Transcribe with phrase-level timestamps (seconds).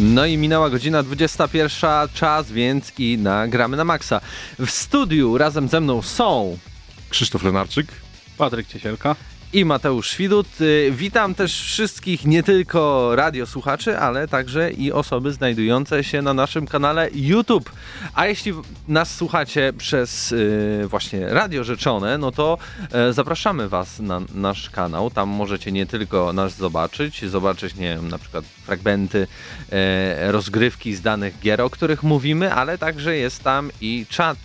[0.00, 4.20] No i minęła godzina 21, czas więc i nagramy na maksa.
[4.58, 6.58] W studiu razem ze mną są
[7.10, 7.86] Krzysztof Lenarczyk.
[8.36, 9.16] Patryk Ciesielka.
[9.52, 10.60] I Mateusz Widut.
[10.60, 16.66] Y, Witam też wszystkich, nie tylko radiosłuchaczy, ale także i osoby znajdujące się na naszym
[16.66, 17.72] kanale YouTube.
[18.14, 18.52] A jeśli
[18.88, 22.58] nas słuchacie przez y, właśnie Radio Rzeczone, no to
[22.92, 25.10] e, zapraszamy Was na nasz kanał.
[25.10, 29.26] Tam możecie nie tylko nas zobaczyć, zobaczyć, nie wiem, na przykład fragmenty
[29.72, 34.38] e, rozgrywki z danych gier, o których mówimy, ale także jest tam i czat.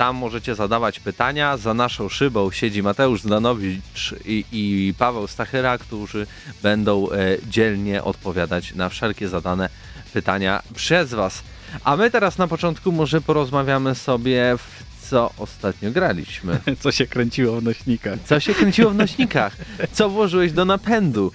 [0.00, 1.56] Tam możecie zadawać pytania.
[1.56, 6.26] Za naszą szybą siedzi Mateusz Zdanowicz i, i Paweł Stachyra, którzy
[6.62, 7.16] będą e,
[7.48, 9.68] dzielnie odpowiadać na wszelkie zadane
[10.12, 11.42] pytania przez Was.
[11.84, 16.58] A my teraz na początku może porozmawiamy sobie w co ostatnio graliśmy.
[16.82, 18.18] Co się kręciło w nośnikach.
[18.24, 19.56] Co się kręciło w nośnikach?
[19.92, 21.32] Co włożyłeś do napędu?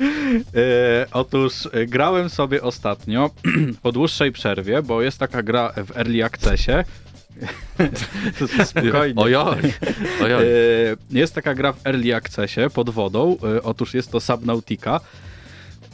[0.55, 3.29] E, otóż e, grałem sobie ostatnio
[3.83, 6.71] po dłuższej przerwie, bo jest taka gra w Early Accessie.
[8.65, 9.21] Spokojnie.
[9.21, 9.55] Ojoj,
[10.23, 10.43] ojoj.
[10.43, 10.47] E,
[11.11, 13.37] Jest taka gra w Early Accessie pod wodą.
[13.57, 14.99] E, Otóż jest to Subnautica.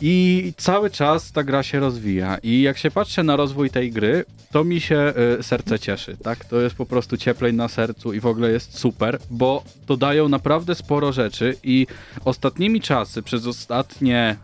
[0.03, 2.37] I cały czas ta gra się rozwija.
[2.43, 6.17] I jak się patrzę na rozwój tej gry, to mi się e, serce cieszy.
[6.23, 6.45] Tak?
[6.45, 10.75] To jest po prostu cieplej na sercu i w ogóle jest super, bo dodają naprawdę
[10.75, 11.55] sporo rzeczy.
[11.63, 11.87] I
[12.25, 14.35] ostatnimi czasy, przez ostatnie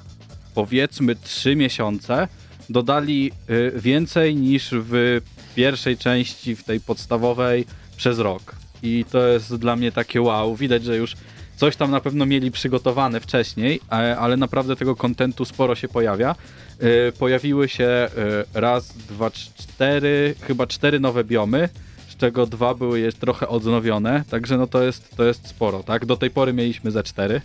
[0.56, 2.28] powiedzmy trzy miesiące,
[2.70, 3.32] dodali
[3.76, 5.22] więcej niż w
[5.58, 8.56] pierwszej części, w tej podstawowej, przez rok.
[8.84, 10.56] I to jest dla mnie takie wow.
[10.56, 11.16] Widać, że już
[11.56, 16.36] coś tam na pewno mieli przygotowane wcześniej, e, ale naprawdę tego kontentu sporo się pojawia.
[16.80, 18.10] E, Pojawiły się e,
[18.54, 21.70] raz, dwa, cztery, chyba cztery nowe biomy,
[22.10, 26.06] z czego dwa były jeszcze trochę odnowione, także no to jest, to jest sporo, tak?
[26.06, 27.42] Do tej pory mieliśmy ze cztery,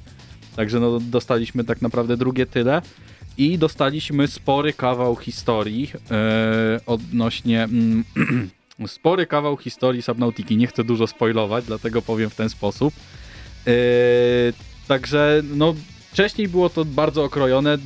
[0.57, 2.83] także no dostaliśmy tak naprawdę drugie tyle
[3.39, 7.63] i dostaliśmy spory kawał historii e, odnośnie...
[7.63, 8.05] Mm,
[8.87, 10.57] spory kawał historii Subnautiki.
[10.57, 12.95] Nie chcę dużo spoilować, dlatego powiem w ten sposób.
[13.67, 13.73] Yy,
[14.89, 15.75] także no
[16.13, 17.79] wcześniej było to bardzo okrojone.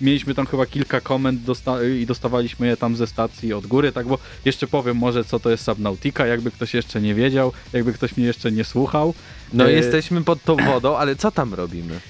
[0.00, 4.06] Mieliśmy tam chyba kilka komend dosta i dostawaliśmy je tam ze stacji od góry, tak
[4.06, 8.16] bo jeszcze powiem może co to jest Subnautica, jakby ktoś jeszcze nie wiedział, jakby ktoś
[8.16, 9.14] mnie jeszcze nie słuchał.
[9.52, 12.00] No e, jesteśmy pod tą wodą, ale co tam robimy?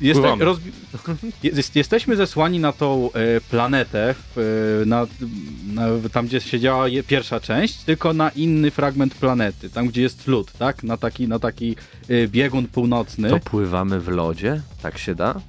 [0.00, 0.44] Jest, Pływamy.
[0.44, 0.72] rozbi-
[1.56, 5.06] jest, jesteśmy zesłani na tą e, planetę, e, na,
[5.66, 10.02] na, tam gdzie się działa je, pierwsza część, tylko na inny fragment planety, tam gdzie
[10.02, 10.82] jest lód, tak?
[10.82, 11.76] Na taki, na taki
[12.08, 13.30] e, biegun północny.
[13.30, 14.60] To pływamy w lodzie?
[14.82, 15.40] Tak się da?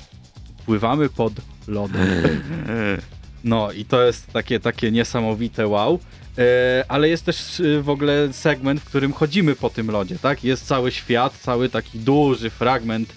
[0.66, 1.34] Pływamy pod
[1.68, 2.08] lodem.
[3.44, 6.00] No i to jest takie, takie niesamowite wow.
[6.38, 10.44] E, ale jest też e, w ogóle segment, w którym chodzimy po tym lodzie, tak?
[10.44, 13.14] Jest cały świat, cały taki duży fragment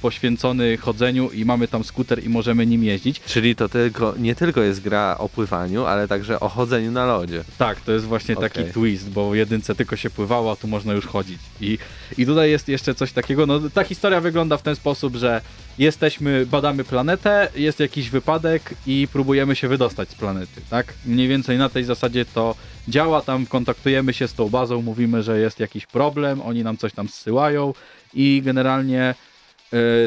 [0.00, 3.20] poświęcony chodzeniu i mamy tam skuter i możemy nim jeździć.
[3.20, 7.44] Czyli to tylko, nie tylko jest gra o pływaniu, ale także o chodzeniu na lodzie.
[7.58, 10.92] Tak, to jest właśnie taki twist, bo w jedynce tylko się pływało, a tu można
[10.92, 11.38] już chodzić.
[11.60, 11.78] I,
[12.18, 15.40] I tutaj jest jeszcze coś takiego, no ta historia wygląda w ten sposób, że
[15.78, 20.94] jesteśmy, badamy planetę, jest jakiś wypadek i próbujemy się wydostać z planety, tak?
[21.06, 22.54] Mniej więcej na tej zasadzie to
[22.88, 26.92] działa, tam kontaktujemy się z tą bazą, mówimy, że jest jakiś problem, oni nam coś
[26.92, 27.74] tam zsyłają
[28.14, 29.37] i generalnie y,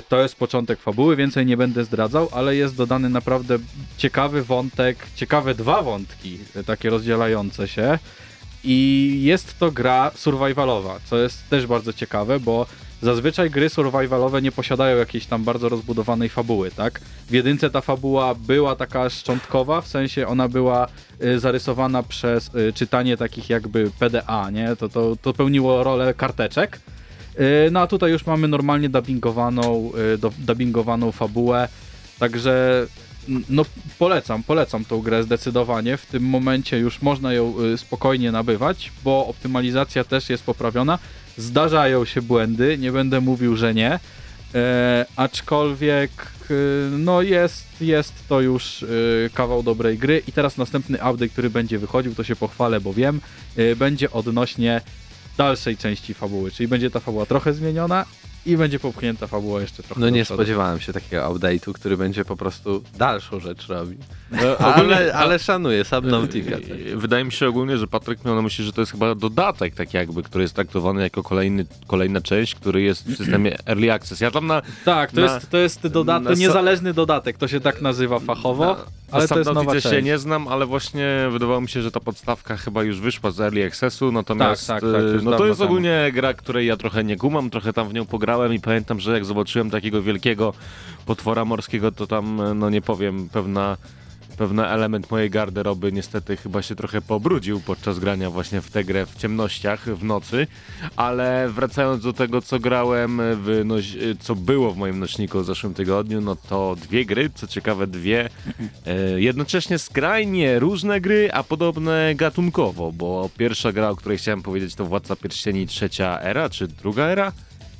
[0.09, 3.57] to jest początek fabuły, więcej nie będę zdradzał, ale jest dodany naprawdę
[3.97, 7.99] ciekawy wątek, ciekawe dwa wątki, y, takie rozdzielające się.
[8.63, 12.65] I jest to gra survivalowa, co jest też bardzo ciekawe, bo
[13.01, 17.01] zazwyczaj gry survivalowe nie posiadają jakiejś tam bardzo rozbudowanej fabuły, tak?
[17.29, 20.87] W jedynce ta fabuła była taka szczątkowa, w sensie ona była
[21.23, 24.75] y, zarysowana przez czytanie takich jakby PDA, nie?
[24.75, 26.79] To, to, to pełniło rolę karteczek.
[27.39, 31.67] Y, No a tutaj już mamy normalnie dubbingowaną, do, dubbingowaną fabułę,
[32.19, 32.87] także
[33.49, 33.65] no
[33.99, 35.97] polecam, polecam tą grę zdecydowanie.
[35.97, 40.99] W tym momencie już można ją y, spokojnie nabywać, bo optymalizacja też jest poprawiona.
[41.37, 43.99] zdarzają się błędy, nie będę mówił, że nie.
[44.55, 46.11] E, aczkolwiek
[46.49, 46.53] e,
[46.97, 48.87] no jest, jest to już e,
[49.33, 53.21] kawał dobrej gry i teraz następny update, który będzie wychodził, to się pochwalę, bo wiem,
[53.57, 54.81] e, będzie odnośnie
[55.41, 58.05] dalszej części fabuły, czyli będzie ta fabuła trochę zmieniona
[58.45, 60.37] i będzie popchnięta fabuła jeszcze trochę No nie przodu.
[60.37, 63.97] spodziewałem się takiego update'u, który będzie po prostu dalszą rzecz robił.
[64.31, 66.51] No, Ale, ale szanuję Subnautica.
[66.51, 66.61] tak.
[66.97, 69.93] Wydaje mi się ogólnie, że Patryk miał na myśli, że to jest chyba dodatek, tak
[69.93, 74.19] jakby, który jest traktowany jako kolejny, kolejna część, który jest w systemie Early Access.
[74.21, 77.59] Ja tam na, Tak, to Na- jest, to jest dodatek, to niezależny dodatek, to się
[77.59, 78.75] tak nazywa fachowo, na,
[79.11, 79.89] ale to jest nowa część.
[79.89, 83.39] się nie znam, ale właśnie wydawało mi się, że ta podstawka chyba już wyszła z
[83.41, 85.69] Early Accessu, natomiast Tak, tak, tak, e, no to jest temu.
[85.71, 89.13] ogólnie gra, której ja trochę nie kumam, trochę tam w nią pograłem i pamiętam, że
[89.13, 90.53] jak zobaczyłem takiego wielkiego
[91.05, 93.77] potwora morskiego, to tam, e, no nie powiem, pewna
[94.37, 99.05] pewien element mojej garderoby niestety chyba się trochę pobrudził podczas grania właśnie w tę grę
[99.05, 100.47] w ciemnościach w nocy,
[100.95, 105.73] ale wracając do tego, co grałem, w noś- co było w moim nośniku w zeszłym
[105.73, 108.29] tygodniu, no to dwie gry, co ciekawe dwie,
[108.85, 114.75] e, jednocześnie skrajnie różne gry, a podobne gatunkowo, bo pierwsza gra, o której chciałem powiedzieć
[114.75, 117.31] to Władca Pierścieni trzecia era, czy druga era?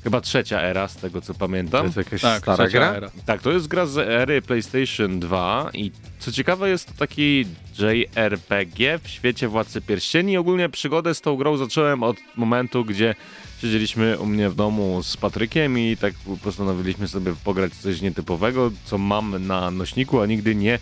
[0.04, 1.84] Chyba trzecia era, z tego co To pamiętam.
[1.86, 2.94] jest jakaś Tak, stara gra?
[2.94, 3.10] era.
[3.26, 7.44] Tak, to jest gra z ery PlayStation 2 i co ciekawe jest to taki
[7.78, 10.36] JRPG w świecie Władcy Pierścieni.
[10.36, 13.14] Ogólnie przygodę z tą grą zacząłem od momentu, gdzie
[13.60, 16.14] siedzieliśmy u mnie w domu z Patrykiem i tak
[16.44, 20.78] postanowiliśmy sobie pograć coś nietypowego, co mam na nośniku, a nigdy nie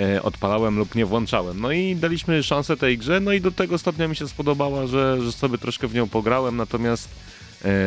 [0.00, 1.60] e, odpalałem lub nie włączałem.
[1.60, 5.22] No i daliśmy szansę tej grze, no i do tego stopnia mi się spodobała, że,
[5.22, 7.08] że sobie troszkę w nią pograłem, natomiast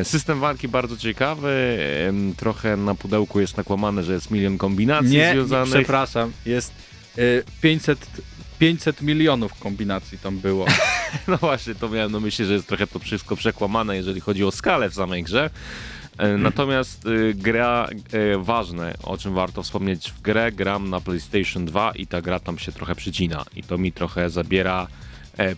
[0.04, 1.80] system walki bardzo ciekawy,
[2.38, 5.74] trochę na pudełku jest nakłamane, że jest milion kombinacji Nie, związanych.
[5.74, 6.74] przepraszam, jest
[7.18, 8.08] y, 500,
[8.60, 10.66] 500 milionów kombinacji tam było.
[11.28, 14.52] No właśnie, to miałem na myśli, że jest trochę to wszystko przekłamane, jeżeli chodzi o
[14.52, 15.50] skalę w samej grze.
[16.18, 21.66] E, Natomiast y, gra e, ważne, o czym warto wspomnieć w grę, gram na PlayStation
[21.66, 25.07] 2 i ta gra tam się trochę przycina i to mi trochę zabiera e,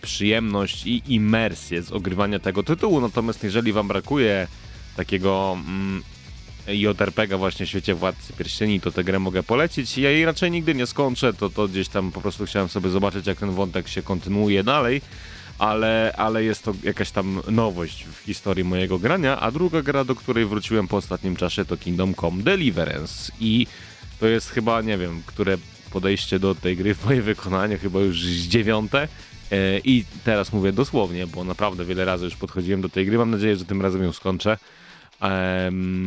[0.02, 3.00] przyjemność i imersję z ogrywania tego tytułu.
[3.00, 4.48] Natomiast jeżeli wam brakuje
[4.96, 6.02] takiego mm,
[6.66, 9.98] JRPG właśnie w świecie Władcy Pierścieni, to tę grę mogę polecić.
[9.98, 13.26] Ja jej raczej nigdy nie skończę, to, to gdzieś tam po prostu chciałem sobie zobaczyć,
[13.26, 15.02] jak ten wątek się kontynuuje dalej.
[15.58, 20.14] Ale, ale jest to jakaś tam nowość w historii mojego grania, a druga gra, do
[20.14, 23.66] której wróciłem po ostatnim czasie to Kingdom Come Deliverance i
[24.20, 25.58] to jest chyba, nie wiem, które
[25.90, 29.08] podejście do tej gry w moim wykonaniu chyba już dziewiąte E,
[29.84, 33.56] i teraz mówię dosłownie, bo naprawdę wiele razy już podchodziłem do tej gry, mam nadzieję,
[33.56, 34.58] że tym razem ją skończę.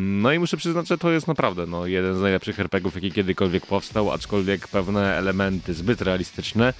[0.06, 3.66] No i muszę przyznać, że to jest naprawdę no, jeden z najlepszych RPGów, jaki kiedykolwiek
[3.66, 6.74] powstał, aczkolwiek pewne elementy zbyt realistyczne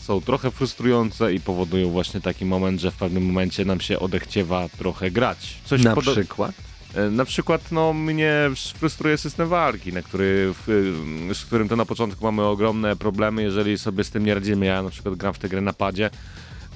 [0.00, 4.68] są trochę frustrujące i powodują właśnie taki moment, że w pewnym momencie nam się odechciewa
[4.68, 5.54] trochę grać.
[5.64, 6.65] Coś Na przykład?
[6.96, 8.32] E, Na przykład no, mnie
[8.78, 10.94] frustruje system walki, na który, w,
[11.34, 14.66] z którym to na początku mamy ogromne problemy, jeżeli sobie z tym nie radzimy.
[14.66, 16.10] Ja na przykład gram w tę grę na padzie,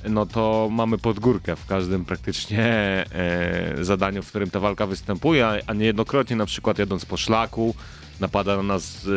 [0.09, 2.65] no to mamy podgórkę w każdym praktycznie
[3.13, 7.75] e, zadaniu, w którym ta walka występuje, a niejednokrotnie na przykład jadąc po szlaku
[8.21, 9.09] napada na nas e,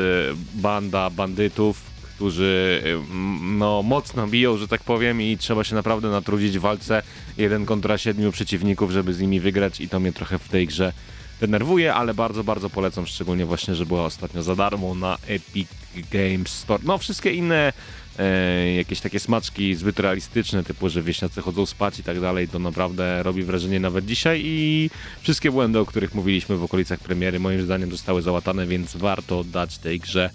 [0.53, 1.92] banda bandytów,
[2.23, 7.01] którzy m, no, mocno biją, że tak powiem i trzeba się naprawdę natrudzić w walce
[7.37, 10.93] jeden kontra siedmiu przeciwników, żeby z nimi wygrać i to mnie trochę w tej grze
[11.41, 15.67] denerwuje, ale bardzo, bardzo polecam, szczególnie właśnie, że była ostatnio za darmo na Epic
[16.11, 16.83] Games Store.
[16.85, 17.73] No, wszystkie inne
[18.19, 22.59] e, jakieś takie smaczki zbyt realistyczne, typu, że wieśniacy chodzą spać i tak dalej, to
[22.59, 24.89] naprawdę robi wrażenie nawet dzisiaj i
[25.21, 29.77] wszystkie błędy, o których mówiliśmy w okolicach premiery, moim zdaniem zostały załatane, więc warto dać
[29.77, 30.29] tej grze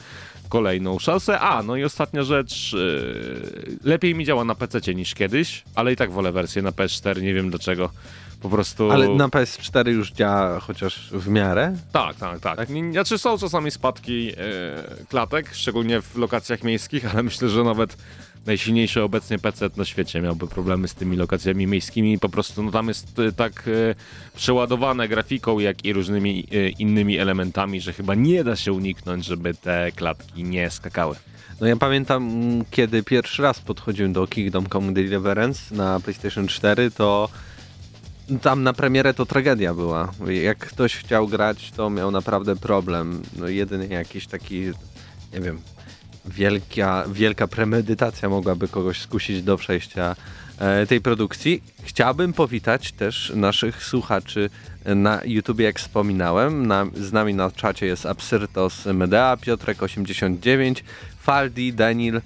[0.49, 1.40] kolejną szansę.
[1.40, 5.97] A, no i ostatnia rzecz, e, lepiej mi działa na PC niż kiedyś, ale i
[5.97, 7.90] tak wolę wersję na PS4, nie wiem dlaczego.
[8.43, 8.90] Po prostu...
[8.90, 11.76] Ale na PS4 już działa chociaż w miarę?
[11.93, 12.69] Tak, tak, tak.
[12.69, 14.35] Nie- Znaczy są czasami spadki e,
[15.09, 17.97] klatek, szczególnie w lokacjach miejskich, ale myślę, że nawet
[18.47, 22.18] najsilniejszy obecnie PC na świecie miałby problemy z tymi lokacjami miejskimi.
[22.18, 23.95] Po prostu no, tam jest e, tak e,
[24.37, 29.54] przeładowane grafiką, jak i różnymi e, innymi elementami, że chyba nie da się uniknąć, żeby
[29.54, 31.16] te klatki nie skakały.
[31.61, 36.90] No ja pamiętam, mm, kiedy pierwszy raz podchodziłem do Kingdom Come Deliverance na PlayStation 4,
[36.90, 37.28] to
[38.42, 40.12] tam na premierę to tragedia była.
[40.42, 43.23] Jak ktoś chciał grać, to miał naprawdę problem.
[43.37, 44.61] No jedyny jakiś taki,
[45.33, 45.61] nie wiem,
[46.28, 50.16] wielka, wielka premedytacja mogłaby kogoś skusić do przejścia
[50.58, 51.62] e, tej produkcji.
[51.82, 54.50] Chciałbym powitać też naszych słuchaczy
[54.85, 56.66] na YouTubie, jak wspominałem.
[56.66, 60.75] Na, z nami na czacie jest Absyrtos Medea, Piotrek89,
[61.23, 62.20] Faldi, Denil,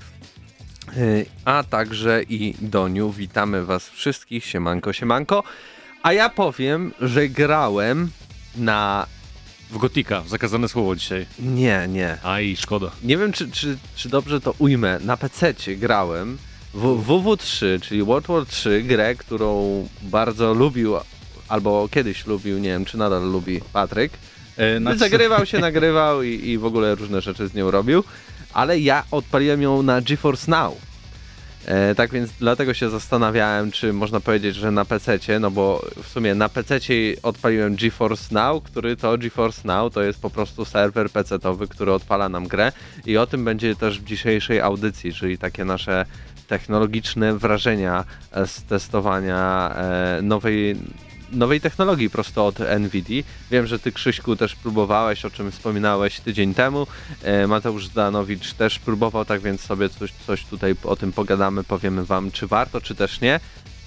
[0.97, 3.12] y, a także i Doniu.
[3.12, 5.42] Witamy Was wszystkich, siemanko, siemanko.
[6.02, 8.11] A ja powiem, że grałem
[8.56, 9.06] na...
[9.73, 11.26] W Gotika, zakazane słowo dzisiaj.
[11.38, 12.19] Nie, nie.
[12.25, 12.91] Aj, szkoda.
[13.02, 14.99] Nie wiem, czy, czy, czy dobrze to ujmę.
[15.05, 16.38] Na PC grałem
[16.75, 20.95] w WW3, czyli World War 3, grę, którą bardzo lubił,
[21.49, 24.12] albo kiedyś lubił, nie wiem, czy nadal lubi Patryk.
[24.57, 28.05] E, na- Zagrywał się, nagrywał i, i w ogóle różne rzeczy z nią robił,
[28.52, 30.75] ale ja odpaliłem ją na GeForce Now.
[31.66, 36.09] E, tak więc dlatego się zastanawiałem, czy można powiedzieć, że na PC, no bo w
[36.09, 36.78] sumie na PC
[37.23, 42.28] odpaliłem GeForce Now, który to GeForce Now to jest po prostu serwer PC-towy, który odpala
[42.28, 42.73] nam grę
[43.07, 46.07] i o tym będzie też w dzisiejszej audycji, czyli takie nasze
[46.49, 48.04] technologiczne wrażenia
[48.47, 50.76] z testowania e, nowej
[51.32, 53.24] nowej technologii prosto od NVIDII.
[53.50, 56.86] Wiem, że ty Krzyśku też próbowałeś, o czym wspominałeś tydzień temu.
[57.22, 62.04] E, Mateusz Zdanowicz też próbował, tak więc sobie coś, coś tutaj o tym pogadamy, powiemy
[62.04, 63.40] wam, czy warto, czy też nie.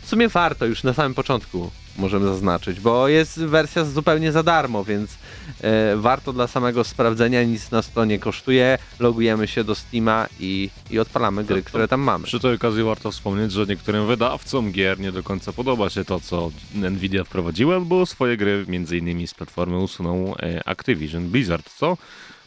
[0.05, 4.83] W sumie warto, już na samym początku możemy zaznaczyć, bo jest wersja zupełnie za darmo,
[4.83, 5.17] więc
[5.62, 8.77] e, warto dla samego sprawdzenia, nic nas to nie kosztuje.
[9.00, 12.25] Logujemy się do Steama i, i odpalamy gry, to- które tam mamy.
[12.25, 16.19] Przy tej okazji warto wspomnieć, że niektórym wydawcom gier nie do końca podoba się to,
[16.19, 21.97] co Nvidia wprowadziła, bo swoje gry innymi z platformy usunął e, Activision Blizzard, co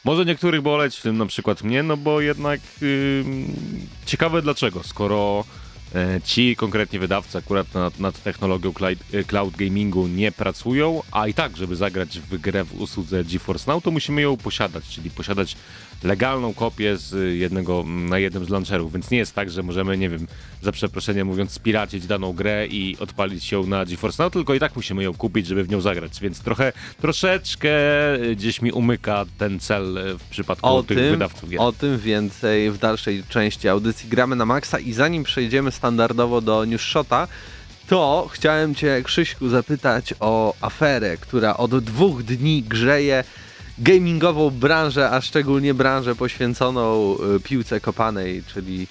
[0.05, 2.61] może niektórych boleć, w tym na przykład mnie, no bo jednak
[4.07, 5.45] ciekawe dlaczego, skoro
[6.25, 8.73] ci konkretni wydawcy akurat nad, nad technologią
[9.13, 13.73] e, cloud gamingu nie pracują, a i tak, żeby zagrać w grę w usłudze GeForce
[13.73, 15.57] Now, to musimy ją posiadać, czyli posiadać
[16.03, 20.09] legalną kopię z jednego, na jednym z launcherów, więc nie jest tak, że możemy, nie
[20.09, 20.27] wiem,
[20.63, 24.77] za przeproszeniem mówiąc, spiracić daną grę i odpalić ją na GeForce Now, tylko i tak
[24.77, 27.71] musimy ją kupić, żeby w nią zagrać, więc trochę, troszeczkę
[28.15, 31.61] e, gdzieś mi umyka ten cel e, w przypadku O tych tym, wydawców gier.
[31.61, 36.65] o tym więcej w dalszej części audycji Gramy na Maxa i zanim przejdziemy standardowo do
[36.65, 37.29] News Shota,
[37.89, 43.25] to chciałem Cię, Krzyśku, zapytać o aferę, która od dwóch dni grzeje
[43.81, 48.87] gamingową branżę, a szczególnie branżę poświęconą y, piłce kopanej, czyli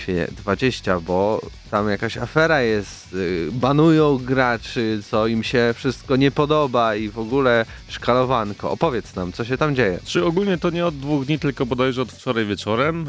[0.00, 6.30] FIFA 20, bo tam jakaś afera jest, y, banują graczy, co im się wszystko nie
[6.30, 8.70] podoba i w ogóle szkalowanko.
[8.70, 9.98] Opowiedz nam, co się tam dzieje.
[10.04, 13.06] Czy ogólnie to nie od dwóch dni, tylko bodajże od wczoraj wieczorem.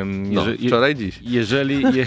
[0.00, 1.18] Em, No, wczoraj, dziś.
[1.22, 1.96] Jeżeli.
[1.96, 2.06] Je,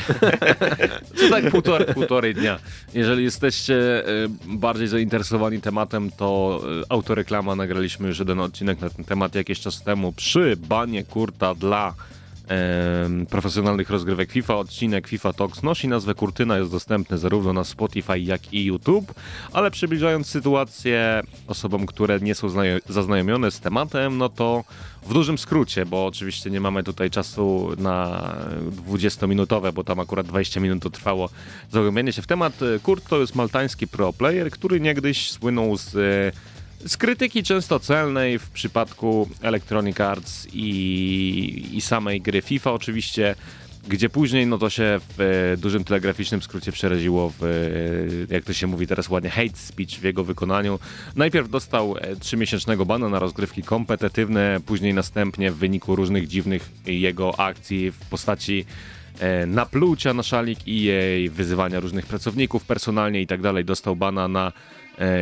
[1.20, 2.60] to tak półtor, półtorej dnia.
[2.94, 4.04] Jeżeli jesteście
[4.48, 9.84] bardziej zainteresowani tematem, to e, autoreklama nagraliśmy już jeden odcinek na ten temat jakiś czas
[9.84, 11.94] temu przy banie kurta dla
[13.30, 14.56] profesjonalnych rozgrywek FIFA.
[14.58, 19.14] Odcinek FIFA Talks nosi nazwę Kurtyna, jest dostępny zarówno na Spotify, jak i YouTube,
[19.54, 24.64] ale przybliżając sytuację osobom, które nie są znajo- zaznajomione z tematem, no to
[25.08, 28.24] w dużym skrócie, bo oczywiście nie mamy tutaj czasu na
[28.88, 31.30] 20-minutowe, bo tam akurat 20 minut to trwało
[31.72, 32.54] zagłębienie się w temat.
[32.84, 35.96] Kurt to jest maltański pro player, który niegdyś słynął z
[36.86, 43.36] z krytyki często celnej w przypadku Electronic Arts i, i samej gry FIFA oczywiście,
[43.88, 48.54] gdzie później no to się w e, dużym telegraficznym skrócie przeraziło w, e, jak to
[48.54, 50.80] się mówi teraz ładnie, hate speech w jego wykonaniu.
[51.16, 57.40] Najpierw dostał e, trzymiesięcznego bana na rozgrywki kompetytywne, później następnie w wyniku różnych dziwnych jego
[57.40, 58.66] akcji w postaci
[59.48, 64.52] naplucia na szalik i jej wyzywania różnych pracowników personalnie i tak dalej dostał bana na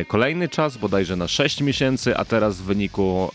[0.08, 3.30] kolejny czas, bodajże na 6 miesięcy, a teraz w wyniku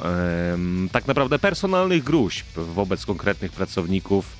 [0.91, 4.38] tak naprawdę personalnych gruźb wobec konkretnych pracowników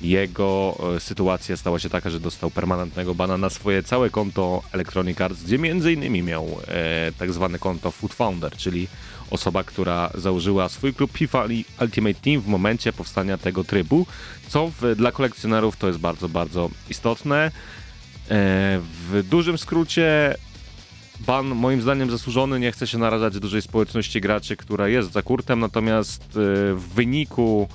[0.00, 5.20] jego e, sytuacja stała się taka, że dostał permanentnego bana na swoje całe konto Electronic
[5.20, 8.88] Arts, gdzie między innymi miał e, tak zwane konto Food Founder, czyli
[9.30, 11.44] osoba, która założyła swój klub FIFA
[11.80, 14.06] Ultimate Team w momencie powstania tego trybu,
[14.48, 17.44] co w, dla kolekcjonerów to jest bardzo, bardzo istotne.
[17.44, 17.50] E,
[19.10, 20.34] w dużym skrócie
[21.26, 25.60] ban moim zdaniem zasłużony, nie chce się narażać dużej społeczności graczy, która jest za kurtem,
[25.60, 27.68] natomiast e, w wyniku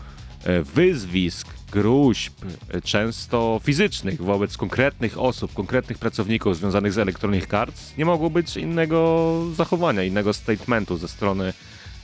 [0.44, 2.34] e, wyzwisk, gruźb,
[2.70, 8.58] e, często fizycznych wobec konkretnych osób, konkretnych pracowników związanych z Electronic Arts, nie mogło być
[8.58, 11.54] innego zachowania, innego statementu ze strony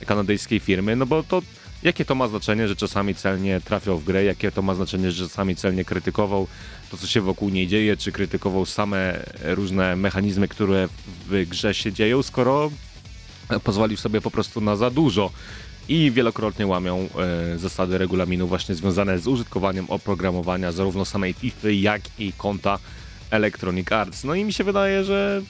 [0.06, 1.42] kanadyjskiej firmy, no bo to
[1.82, 5.28] jakie to ma znaczenie, że czasami celnie trafiał w grę, jakie to ma znaczenie, że
[5.28, 6.46] czasami celnie krytykował
[6.90, 10.88] to, co się wokół niej dzieje, czy krytykował same różne mechanizmy, które
[11.28, 12.70] w grze się dzieją, skoro
[13.64, 15.30] pozwolił sobie po prostu na za dużo
[15.88, 17.08] i wielokrotnie łamią
[17.54, 22.78] e, zasady regulaminu właśnie związane z użytkowaniem oprogramowania zarówno samej FIFA, jak i konta
[23.30, 24.24] Electronic Arts.
[24.24, 25.42] No i mi się wydaje, że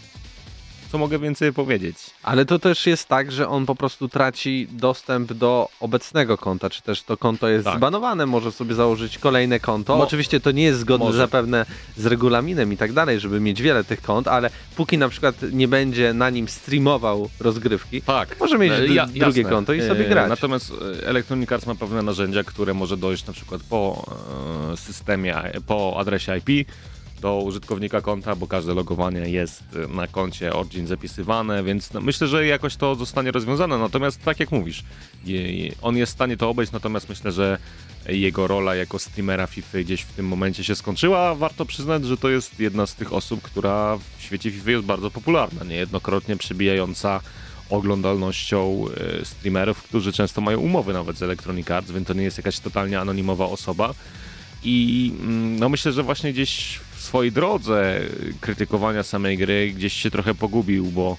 [0.93, 1.97] co mogę więcej powiedzieć?
[2.23, 6.83] Ale to też jest tak, że on po prostu traci dostęp do obecnego konta, czy
[6.83, 7.77] też to konto jest Tak.
[7.77, 9.97] zbanowane, może sobie założyć kolejne konto.
[9.97, 11.19] Mo- Oczywiście to nie jest zgodne Może.
[11.19, 11.67] zapewne
[11.97, 15.69] z regulaminem i tak dalej, żeby mieć wiele tych kont, ale póki na przykład nie
[15.69, 18.41] będzie na nim streamował rozgrywki, Tak.
[18.41, 19.45] Może mieć E, ja- drugie jasne.
[19.45, 20.29] konto i sobie E, grać.
[20.29, 24.05] Natomiast e, Electronic Arts ma pewne narzędzia, które może dojść na przykład po
[24.77, 26.69] systemie, po adresie IP
[27.21, 32.27] do użytkownika konta, bo każde logowanie jest e, na koncie Origin zapisywane, więc no, myślę,
[32.27, 33.79] że jakoś to zostanie rozwiązane.
[33.79, 34.85] Natomiast tak jak mówisz,
[35.83, 37.59] on jest w stanie to obejść, natomiast myślę, że
[38.09, 41.35] jego rola jako streamera FIFA gdzieś w tym momencie się skończyła.
[41.35, 45.11] Warto przyznać, że to jest jedna z tych osób, która w świecie FIFA jest bardzo
[45.11, 47.21] popularna, niejednokrotnie przebijająca
[47.71, 48.85] oglądalnością
[49.25, 53.01] streamerów, którzy często mają umowy nawet z Electronic Arts, więc to nie jest jakaś totalnie
[53.01, 53.95] anonimowa osoba.
[54.63, 58.01] I mm, no myślę, że właśnie gdzieś swojej drodze
[58.41, 61.17] krytykowania samej gry gdzieś się trochę pogubił, bo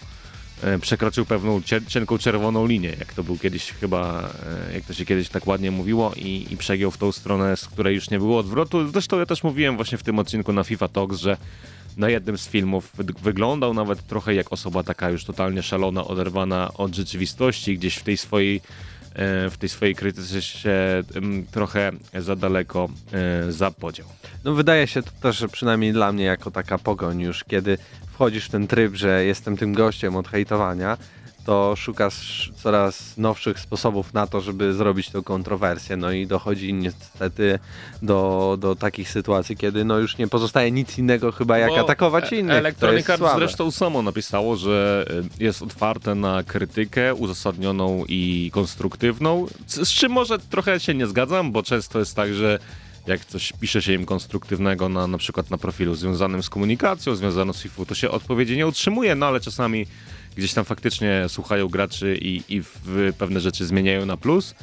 [0.63, 4.29] e, przekroczył pewną cie- cienką czerwoną linię, jak to był kiedyś chyba,
[4.69, 7.67] e, jak to się kiedyś tak ładnie mówiło i, i przegiął w tą stronę, z
[7.67, 8.88] której już nie było odwrotu.
[8.91, 11.38] Zresztą ja też mówiłem właśnie w tym odcinku na FIFA Talks, że
[11.98, 16.74] na jednym z filmów wy- wyglądał nawet trochę jak osoba taka już totalnie szalona, oderwana
[16.74, 18.62] od rzeczywistości, gdzieś w tej swojej
[19.15, 21.03] w tej swojej krytyce się
[21.51, 24.08] trochę za daleko e, zapodział.
[24.44, 27.77] No wydaje się to też, przynajmniej dla mnie jako taka pogoń już, kiedy
[28.13, 30.98] wchodzisz w ten tryb, że jestem tym gościem od hejtowania,
[31.45, 35.98] to szukasz coraz nowszych sposobów na to, żeby zrobić tą kontrowersję.
[35.98, 37.60] No i dochodzi niestety
[38.01, 42.33] do, do takich sytuacji, kiedy no już nie pozostaje nic innego chyba jak Bo atakować
[42.33, 42.57] e- innych.
[42.57, 45.05] Electronic Arts zresztą samo napisało, że
[45.39, 51.51] e, jest otwarte na krytykę uzasadnioną i konstruktywną, z, czym może trochę się nie zgadzam,
[51.51, 52.60] bo często jest tak, że
[53.07, 57.53] jak coś pisze się im konstruktywnego na, na przykład na profilu związanym z komunikacją, związaną
[57.53, 59.86] z FIFA, to się odpowiedzi nie utrzymuje, no ale czasami
[60.38, 64.55] gdzieś tam faktycznie słuchają graczy i, i w pewne rzeczy zmieniają na plus.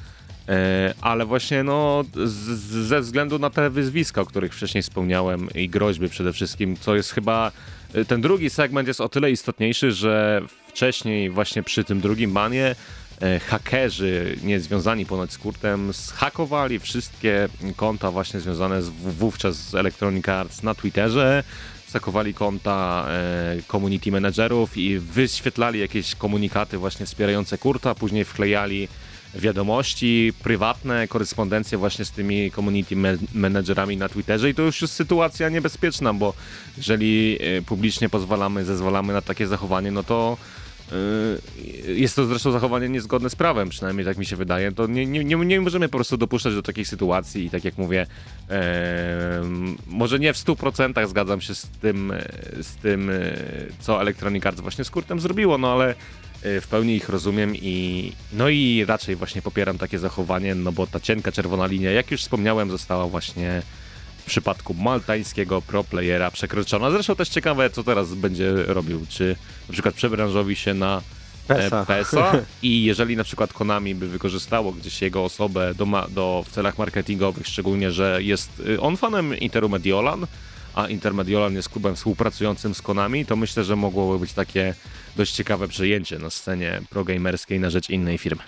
[0.49, 5.69] E, ale właśnie no, z, ze względu na te wyzwiska, o których wcześniej wspomniałem i
[5.69, 7.53] groźby przede wszystkim, co jest chyba
[7.95, 12.75] e, ten drugi segment jest o tyle istotniejszy, że wcześniej właśnie przy tym drugim banie
[13.21, 20.29] e, hakerzy niezwiązani ponoć z Kurtem zhakowali wszystkie konta właśnie związane z, wówczas z Electronic
[20.29, 21.45] Arts na Twitterze,
[21.91, 28.89] zakowali konta e, community managerów i wyświetlali jakieś komunikaty właśnie wspierające Kurta, później wklejali
[29.35, 34.51] wiadomości prywatne, korespondencję właśnie z tymi community ma- managerami na Twitterze.
[34.51, 36.35] I to już jest sytuacja niebezpieczna, bo
[36.77, 40.37] jeżeli e, publicznie pozwalamy, zezwalamy na takie zachowanie, no to
[41.87, 45.25] jest to zresztą zachowanie niezgodne z prawem, przynajmniej tak mi się wydaje, to nie, nie,
[45.25, 48.07] nie, możemy po prostu dopuszczać do takich sytuacji i tak jak mówię,
[48.51, 49.43] e,
[49.87, 52.23] może nie w 100% zgadzam się z tym, e,
[52.63, 53.33] z tym, e,
[53.81, 55.95] co Electronic Arts właśnie z Kurtem zrobiło, no ale
[56.43, 60.87] e, w pełni ich rozumiem i no i raczej właśnie popieram takie zachowanie, no bo
[60.87, 63.63] ta cienka czerwona linia, jak już wspomniałem, została właśnie
[64.29, 66.91] przypadku maltańskiego pro playera przekroczona.
[66.91, 69.37] Zresztą też ciekawe, co teraz będzie robił, czy
[69.69, 71.03] na przykład przebranżowi się na
[71.49, 71.83] PESA.
[71.83, 76.53] e, PESA i jeżeli na przykład Konami by wykorzystało gdzieś jego osobę do, do, w
[76.53, 80.27] celach marketingowych, szczególnie, że jest y, on fanem Interu Mediolan,
[80.75, 84.75] a Inter Mediolan jest klubem współpracującym z Konami, to myślę, że mogłoby być takie
[85.17, 88.43] dość ciekawe przejęcie na scenie progamerskiej na rzecz innej firmy.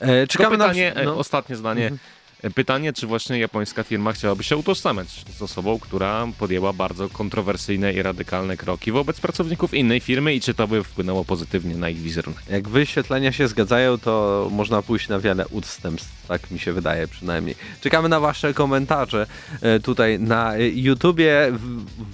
[0.00, 0.64] E, czekamy na...
[0.64, 1.16] pytanie, e, no.
[1.16, 1.86] ostatnie zdanie.
[1.86, 2.17] E,
[2.54, 8.02] Pytanie, czy właśnie japońska firma chciałaby się utożsamiać z osobą, która podjęła bardzo kontrowersyjne i
[8.02, 12.42] radykalne kroki wobec pracowników innej firmy i czy to by wpłynęło pozytywnie na ich wizerunek?
[12.50, 17.56] Jak wyświetlenia się zgadzają, to można pójść na wiele ustępstw, tak mi się wydaje przynajmniej.
[17.80, 19.26] Czekamy na wasze komentarze
[19.60, 21.52] e, tutaj na e, YouTubie.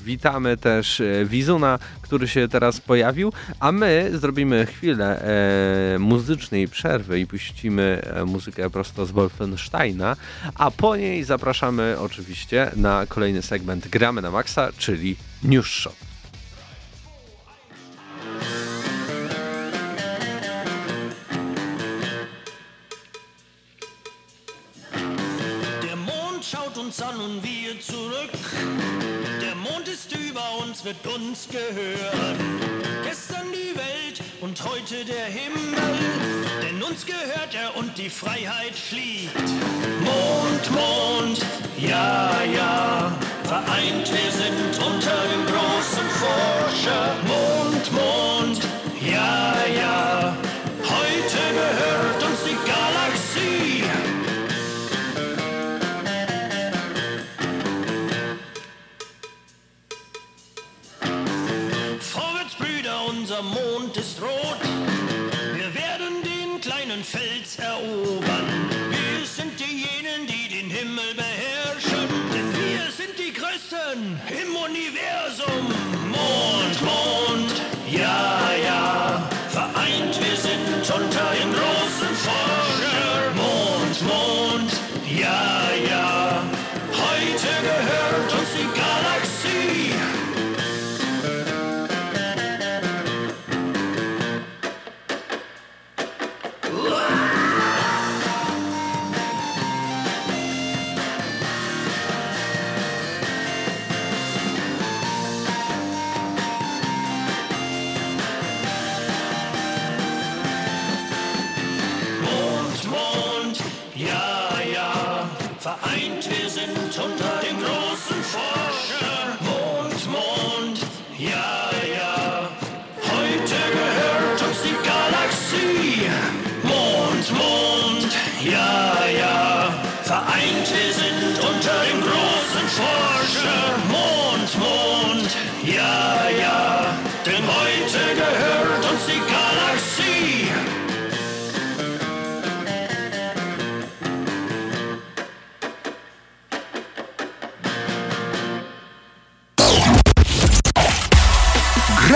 [0.05, 1.79] Witamy też e, Wizuna,
[2.15, 5.23] który się teraz pojawił, a my zrobimy chwilę
[5.95, 10.17] e, muzycznej przerwy i puścimy e, muzykę prosto z Wolfensteina,
[10.55, 15.89] a po niej zapraszamy oczywiście na kolejny segment Gramy na Maxa, czyli News
[26.51, 27.54] schaut uns an und wir
[30.85, 32.37] wird uns gehören.
[33.05, 35.73] Gestern die Welt und heute der Himmel.
[36.63, 39.49] Denn uns gehört er und die Freiheit fliegt.
[40.05, 41.47] Mond, Mond,
[41.79, 43.17] ja, ja.
[43.45, 47.15] Vereint wir sind unter dem großen Forscher.
[47.29, 48.64] Mond, Mond,
[73.95, 75.84] Im Universum.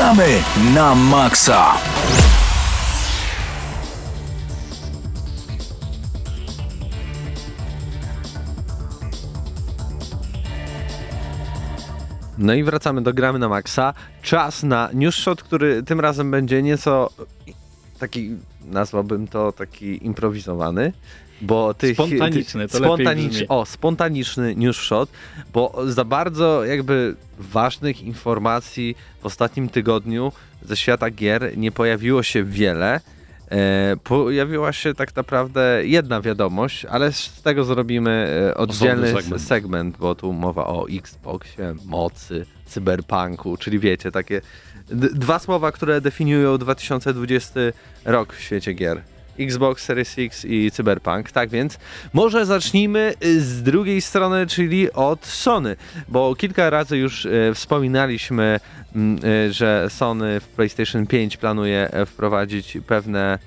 [0.09, 0.40] Gramy
[0.75, 1.77] na maksa!
[12.38, 13.94] No i wracamy do gramy na maksa.
[14.23, 17.11] Czas na news shot, który tym razem będzie nieco
[17.99, 20.92] taki, nazwałbym to taki improwizowany,
[21.40, 21.94] bo tych...
[21.94, 23.48] Spontaniczny, to brzmi.
[23.48, 25.11] O, spontaniczny news shot,
[25.53, 32.44] bo za bardzo jakby ważnych informacji w ostatnim tygodniu ze świata gier nie pojawiło się
[32.44, 33.01] wiele.
[33.51, 38.11] E, pojawiła się tak naprawdę jedna wiadomość, ale z tego zrobimy
[38.51, 39.42] e, oddzielny segment.
[39.42, 39.96] segment.
[39.96, 44.40] bo tu mowa o Xboxie, mocy, cyberpunku, czyli wiecie, takie
[45.14, 47.61] dwa słowa, które definiują 2020
[48.05, 49.03] rok w świecie gier.
[49.40, 51.31] Xbox Series X i Cyberpunk.
[51.31, 51.79] Tak więc
[52.12, 55.77] może zacznijmy y, z drugiej strony, czyli od Sony,
[56.09, 58.61] bo kilka razy już e, wspominaliśmy,
[58.94, 63.38] mm, e, że Sony w PlayStation 5 planuje e, wprowadzić pewne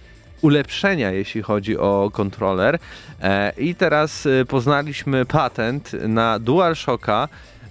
[0.42, 2.80] ulepszenia, jeśli chodzi o kontroler.
[3.22, 7.28] E, I teraz poznaliśmy patent na DualShocka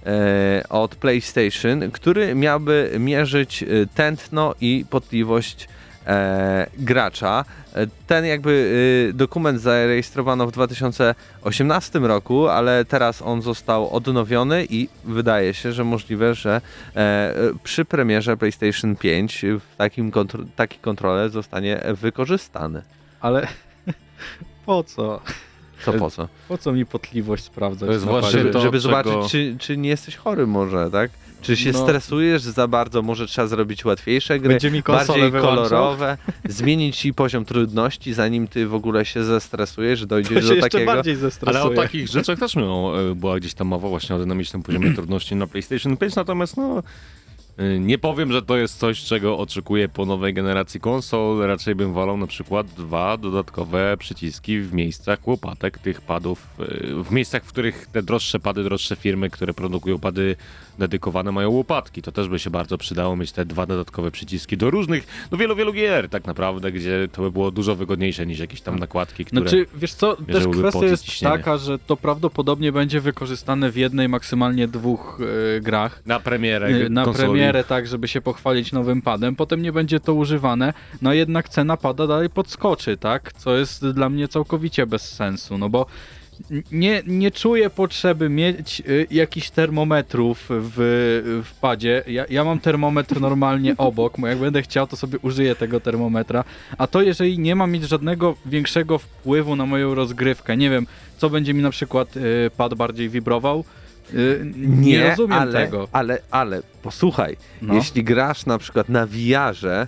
[0.06, 5.68] e, od PlayStation, który miałby mierzyć tętno i potliwość
[6.78, 7.44] gracza.
[7.74, 8.72] E, Ten jakby
[9.10, 15.84] e, dokument zarejestrowano w 2018 roku, ale teraz on został odnowiony i wydaje się, że
[15.84, 16.60] możliwe, że
[16.96, 22.82] e, przy premierze PlayStation 5 w takim kontro- taki kontroler zostanie wykorzystany.
[23.20, 23.46] Ale
[24.66, 25.20] po co?
[25.84, 26.28] Co po co?
[26.48, 27.86] Po co mi potliwość sprawdzać?
[27.86, 28.30] To jest właśnie?
[28.38, 31.10] Żeby, to, żeby czego- zobaczyć, czy, czy nie jesteś chory może, tak?
[31.42, 31.82] Czy się No.
[31.82, 35.42] stresujesz za bardzo, może trzeba zrobić łatwiejsze gry, Będzie mi bardziej wyłączał?
[35.54, 40.54] kolorowe, zmienić ci poziom trudności, zanim ty w ogóle się zestresujesz, To dojdziesz się do
[40.54, 40.92] jeszcze takiego...
[41.46, 44.94] Ale o takich rzeczach też miał, e, była gdzieś tam mowa właśnie o dynamicznym poziomie
[44.96, 46.82] trudności na PlayStation 5, natomiast no
[47.58, 51.38] e, nie powiem, że to jest coś, czego oczekuję po nowej generacji konsol.
[51.46, 57.10] Raczej bym wolał na przykład dwa dodatkowe przyciski w miejscach łopatek tych padów, e, w
[57.10, 60.36] miejscach, w których te droższe pady, droższe firmy, które produkują pady
[60.80, 62.02] dedykowane mają łopatki.
[62.02, 65.56] To też by się bardzo przydało mieć te dwa dodatkowe przyciski do różnych, no wielu,
[65.56, 69.40] wielu gier tak naprawdę, gdzie to by było dużo wygodniejsze niż jakieś tam nakładki, które...
[69.42, 71.36] Znaczy, wiesz co, też kwestia jest ciśnienie.
[71.36, 75.20] taka, że to prawdopodobnie będzie wykorzystane w jednej, maksymalnie dwóch
[75.56, 76.02] e, grach.
[76.06, 77.28] Na premierę E, Na konsoli.
[77.28, 79.36] premierę, tak, żeby się pochwalić nowym padem.
[79.36, 83.32] Potem nie będzie to używane, no jednak cena pada dalej podskoczy, tak?
[83.32, 85.86] Co jest dla mnie całkowicie bez sensu, no bo
[86.72, 90.74] nie, nie czuję potrzeby mieć y, jakichś termometrów w,
[91.44, 92.02] w padzie.
[92.06, 96.44] Ja, ja mam termometr normalnie obok, bo jak będę chciał, to sobie użyję tego termometra.
[96.78, 100.86] A to jeżeli nie ma mieć żadnego większego wpływu na moją rozgrywkę, nie wiem,
[101.18, 103.64] co będzie mi na przykład y, pad bardziej wibrował,
[104.14, 105.88] y, nie, rozumiem ale, tego.
[105.92, 107.74] Ale, ale, posłuchaj, No.
[107.74, 109.86] jeśli grasz na przykład na VR-ze,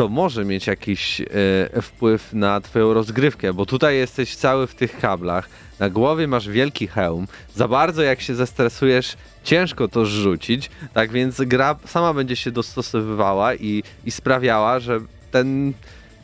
[0.00, 4.98] to może mieć jakiś e, wpływ na twoją rozgrywkę, bo tutaj jesteś cały w tych
[4.98, 11.12] kablach, na głowie masz wielki hełm, za bardzo jak się zestresujesz, ciężko to zrzucić, tak
[11.12, 15.72] więc gra sama będzie się dostosowywała i, i sprawiała, że ten,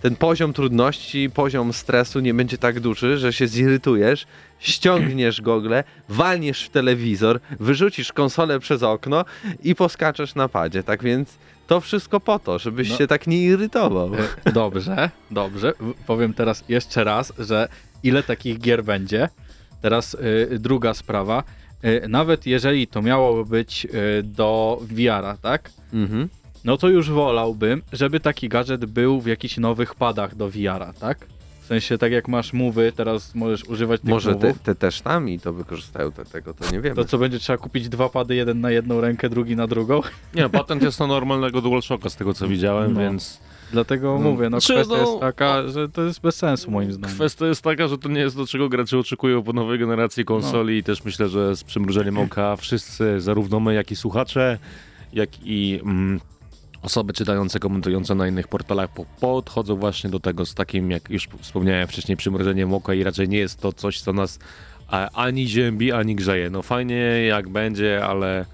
[0.02, 4.26] ten poziom trudności, poziom stresu nie będzie tak duży, że się zirytujesz,
[4.58, 9.24] ściągniesz gogle, walniesz w telewizor, wyrzucisz konsolę przez okno
[9.64, 10.82] i poskaczesz na padzie.
[10.82, 12.96] Tak więc to wszystko po to, żebyś No.
[12.96, 14.10] się tak nie irytował.
[14.44, 15.72] E, Dobrze, dobrze.
[16.06, 17.68] Powiem teraz jeszcze raz, że
[18.02, 19.28] ile takich gier będzie.
[19.82, 21.42] Teraz y, druga sprawa.
[21.84, 25.70] Y, nawet jeżeli to miałoby być y, do VR-a, tak?
[25.92, 26.28] Mhm.
[26.64, 31.26] No to już wolałbym, żeby taki gadżet był w jakichś nowych padach do VR-a, tak?
[31.66, 35.28] W sensie tak jak masz mowy, teraz możesz używać tych Może te, te też tam
[35.28, 36.96] i to wykorzystają te, tego, to nie wiemy.
[36.96, 40.00] To co będzie trzeba kupić dwa pady, jeden na jedną rękę, drugi na drugą?
[40.34, 43.00] Nie, patent jest na normalnego DualShocka z tego co widziałem, No.
[43.00, 43.40] więc
[43.72, 44.30] Dlatego No.
[44.30, 47.16] mówię, no Czy kwestia no- jest taka, że to jest bez sensu moim zdaniem.
[47.16, 50.78] kwestia jest taka, że to nie jest do czego gracze oczekują po nowej generacji konsoli
[50.78, 54.58] i też myślę, że z przymrużeniem oka wszyscy, zarówno my, jak i słuchacze,
[55.12, 56.20] jak i mm,
[56.86, 61.28] osoby czytające, komentujące na innych portalach po, podchodzą właśnie do tego z takim, jak już
[61.40, 64.38] wspomniałem wcześniej, przymrużeniem oka i raczej nie jest to coś, co nas
[65.14, 66.50] ani ziębi, ani grzeje.
[66.50, 66.96] No fajnie
[67.26, 68.46] jak będzie, ale,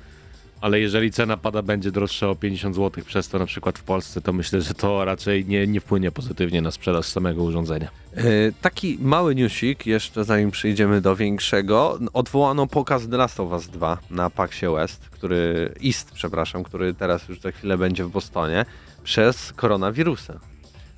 [0.63, 4.21] ale jeżeli cena pada będzie droższa o 50 zł przez to na przykład w Polsce,
[4.21, 7.89] to myślę, że to raczej nie, nie wpłynie pozytywnie na sprzedaż samego urządzenia.
[8.17, 8.23] E,
[8.61, 11.99] Taki mały newsik, jeszcze zanim przejdziemy do większego.
[12.13, 17.29] Odwołano pokaz The Last of Us 2 na PAXie West, który, East, przepraszam, który teraz
[17.29, 18.65] już za chwilę będzie w Bostonie,
[19.05, 20.41] przez koronawirusa.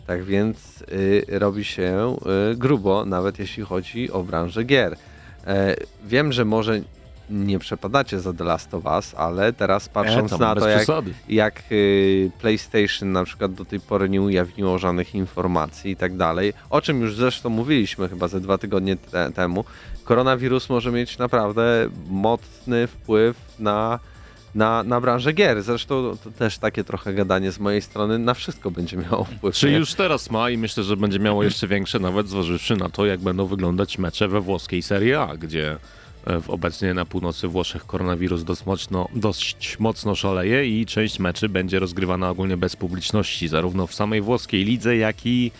[0.07, 2.17] Tak więc y, robi się
[2.53, 4.97] y, grubo, nawet jeśli chodzi o branżę gier.
[5.47, 6.81] E, wiem, że może
[7.31, 10.87] nie przepadacie za The Last of Us, ale teraz patrząc tam, na to, jak,
[11.29, 16.53] jak y, PlayStation na przykład do tej pory nie ujawniło żadnych informacji i tak dalej,
[16.71, 19.65] o czym już zresztą mówiliśmy chyba ze dwa tygodnie te temu,
[20.05, 23.99] koronawirus może mieć naprawdę mocny wpływ na,
[24.55, 25.63] na, na branżę gier.
[25.63, 29.55] Zresztą to też takie trochę gadanie z mojej strony, na wszystko będzie miało wpływ.
[29.57, 33.07] Czy już teraz ma i myślę, że będzie miało jeszcze większe, nawet zważywszy na to,
[33.07, 35.77] jak będą wyglądać mecze we włoskiej Serie A, gdzie e,
[36.27, 41.79] w- obecnie na północy Włoszech koronawirus dość mocno, dość mocno szaleje i część meczy będzie
[41.79, 45.51] rozgrywana ogólnie bez publiczności, zarówno w samej włoskiej lidze, jak i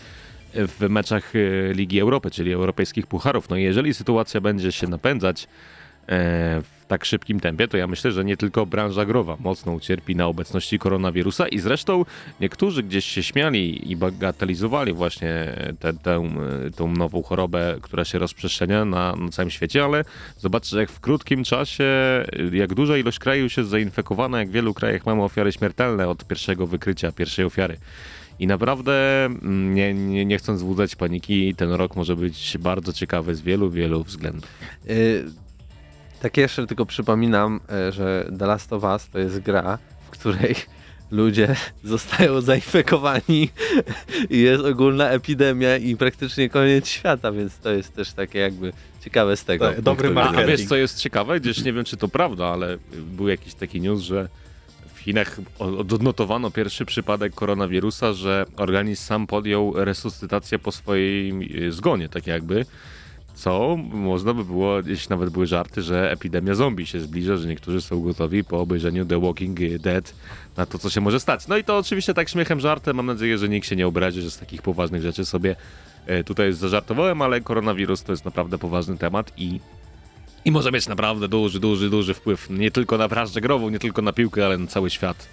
[0.53, 3.49] w meczach e, Ligi Europy, czyli europejskich pucharów.
[3.49, 5.47] No i jeżeli sytuacja będzie się napędzać
[6.09, 10.27] e, tak szybkim tempie, to ja myślę, że nie tylko branża growa mocno ucierpi na
[10.27, 12.05] obecności koronawirusa i zresztą
[12.39, 15.93] niektórzy gdzieś się śmiali i bagatelizowali właśnie tę,
[16.75, 20.03] tą nową chorobę, która się rozprzestrzenia na, na całym świecie, ale
[20.37, 21.85] zobaczcie, jak w krótkim czasie,
[22.51, 26.67] jak duża ilość krajów jest zainfekowana, jak w wielu krajach mamy ofiary śmiertelne od pierwszego
[26.67, 27.77] wykrycia, pierwszej ofiary.
[28.39, 33.35] I naprawdę, mm, nie, nie, nie chcąc wzbudzać paniki, ten rok może być bardzo ciekawy
[33.35, 34.49] z wielu, wielu względów.
[34.89, 35.25] Y,
[36.25, 37.59] tak jeszcze tylko przypominam,
[37.89, 40.55] y, że The Last of Us to jest gra, w której
[41.11, 43.49] ludzie zostają zainfekowani
[44.29, 49.37] i jest ogólna epidemia i praktycznie koniec świata, więc to jest też takie jakby ciekawe
[49.37, 49.67] z tego.
[49.67, 50.59] Tak, dobry punktu A, marketing.
[50.59, 51.39] wiesz, co jest ciekawe?
[51.39, 54.29] Gdzieś nie wiem, czy to prawda, ale był jakiś taki news, że
[54.95, 61.31] w Chinach odnotowano pierwszy przypadek koronawirusa, że organizm sam podjął resuscytację po swojej
[61.67, 62.65] y, zgonie, tak jakby.
[63.35, 67.81] Co można by było, jeśli nawet były żarty, że epidemia zombie się zbliża, że niektórzy
[67.81, 70.13] są gotowi po obejrzeniu The Walking Dead
[70.57, 71.47] na to, co się może stać.
[71.47, 72.95] No i to oczywiście tak śmiechem, żartem.
[72.95, 75.55] Mam nadzieję, że nikt się nie obrazi, że z takich poważnych rzeczy sobie
[76.05, 79.59] e, tutaj zażartowałem, ale koronawirus to jest naprawdę poważny temat i
[80.45, 84.01] i może mieć naprawdę duży, duży, duży wpływ nie tylko na branżę grową, nie tylko
[84.01, 85.27] na piłkę, ale na cały świat.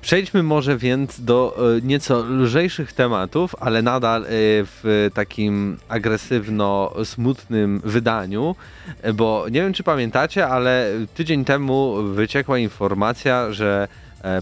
[0.00, 4.26] Przejdźmy może więc do e, nieco lżejszych tematów, ale nadal e,
[4.64, 8.56] w takim agresywno-smutnym wydaniu,
[9.02, 13.88] e, bo nie wiem czy pamiętacie, ale tydzień temu wyciekła informacja, że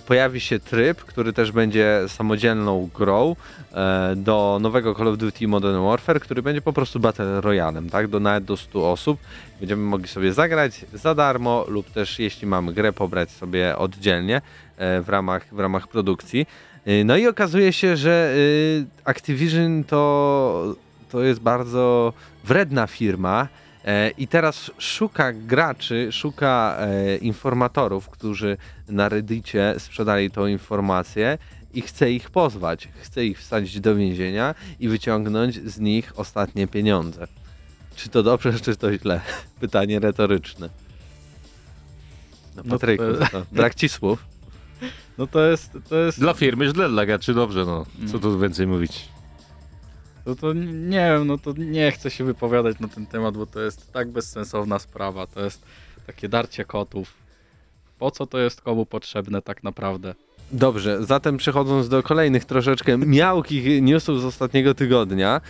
[0.06, 3.36] pojawi się tryb, który też będzie samodzielną grą
[3.72, 8.08] e, do nowego Call of Duty Modern Warfare, który będzie po prostu Battle Royalem, tak?
[8.08, 9.20] Do nawet do 100 osób.
[9.60, 14.36] Będziemy mogli sobie zagrać za darmo lub też jeśli mamy grę pobrać sobie oddzielnie
[14.76, 16.46] e, w ramach, w ramach produkcji.
[16.86, 18.34] E, No i okazuje się, że
[19.04, 20.74] e, Activision to,
[21.10, 22.12] to jest bardzo
[22.44, 23.63] wredna firma e,
[24.18, 28.56] i teraz szuka graczy, szuka e, informatorów, którzy
[28.88, 31.38] na Reddicie sprzedali tą informację
[31.74, 37.26] i chce ich pozwać, chce ich wsadzić do więzienia i wyciągnąć z nich ostatnie pieniądze.
[37.96, 39.20] Czy to dobrze, czy to źle?
[39.60, 40.68] Pytanie retoryczne.
[42.56, 44.26] No No, Patryku, e, to brak ci słów.
[45.18, 47.86] No to jest, to jest, Dla firmy źle, dla graczy dobrze, no.
[48.12, 49.13] Co tu więcej mówić?
[50.24, 53.60] To, to nie wiem, no to nie chcę się wypowiadać na ten temat, bo to
[53.60, 55.62] jest tak bezsensowna sprawa, to jest
[56.06, 57.14] takie darcie kotów.
[57.98, 60.14] Po co to jest komu potrzebne tak naprawdę?
[60.52, 65.40] Dobrze, zatem przechodząc do kolejnych troszeczkę miałkich newsów z ostatniego tygodnia.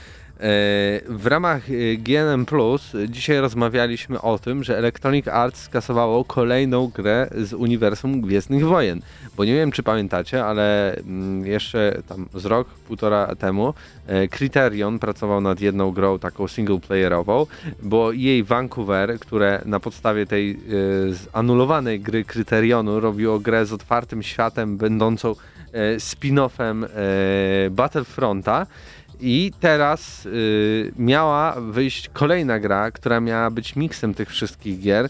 [0.45, 6.87] E, w ramach e, GNM Plus dzisiaj rozmawialiśmy o tym, że Electronic Arts skasowało kolejną
[6.87, 9.03] grę z uniwersum Gwiezdnych Wojen.
[9.37, 13.75] Bo nie wiem, czy pamiętacie, ale mm, jeszcze tam z rok, półtora temu
[14.07, 17.47] e, Criterion pracował nad jedną grą taką singleplayerową,
[17.83, 20.59] bo jej Vancouver, które na podstawie tej
[21.33, 25.35] anulowanej gry Criterionu robiło grę z otwartym światem, będącą
[25.99, 26.87] spin-offem
[27.71, 28.67] Battlefronta.
[29.27, 35.09] I teraz y, miała wyjść kolejna gra, która miała być miksem tych wszystkich gier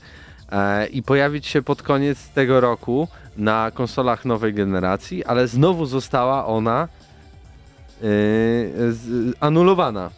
[0.53, 6.47] e, i pojawić się pod koniec tego roku na konsolach nowej generacji, ale znowu została
[6.47, 8.03] ona y,
[8.93, 10.11] z, anulowana.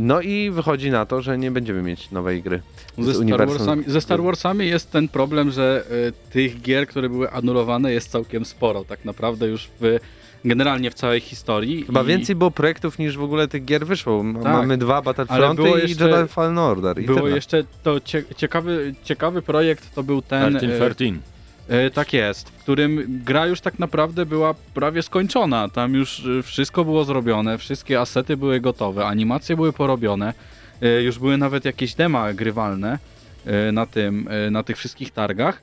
[0.00, 2.62] No i wychodzi na to, że nie będziemy mieć nowej gry.
[2.98, 3.48] Ze Star.
[3.48, 8.10] Warsami, ze Star Warsami jest ten problem, że y, tych gier, które były anulowane jest
[8.10, 8.84] całkiem sporo.
[8.84, 9.98] Tak naprawdę już w,
[10.44, 11.84] generalnie w całej historii.
[11.84, 14.24] Chyba I więcej było projektów niż w ogóle tych gier wyszło.
[14.42, 14.52] Tak.
[14.52, 16.98] Mamy dwa Battlefronty i jeszcze- Jedi Fallen Order.
[17.02, 17.34] I Było tyle.
[17.34, 20.56] jeszcze to cie, ciekawy, ciekawy projekt, to był ten...
[20.58, 21.34] 13, y, 13.
[21.68, 25.68] E, tak jest, w którym gra już tak naprawdę była prawie skończona.
[25.68, 30.34] Tam już e, wszystko było zrobione, wszystkie asety były gotowe, animacje były porobione,
[30.82, 32.98] e, już były nawet jakieś dema grywalne
[33.46, 35.62] e, na tym, e, na tych wszystkich targach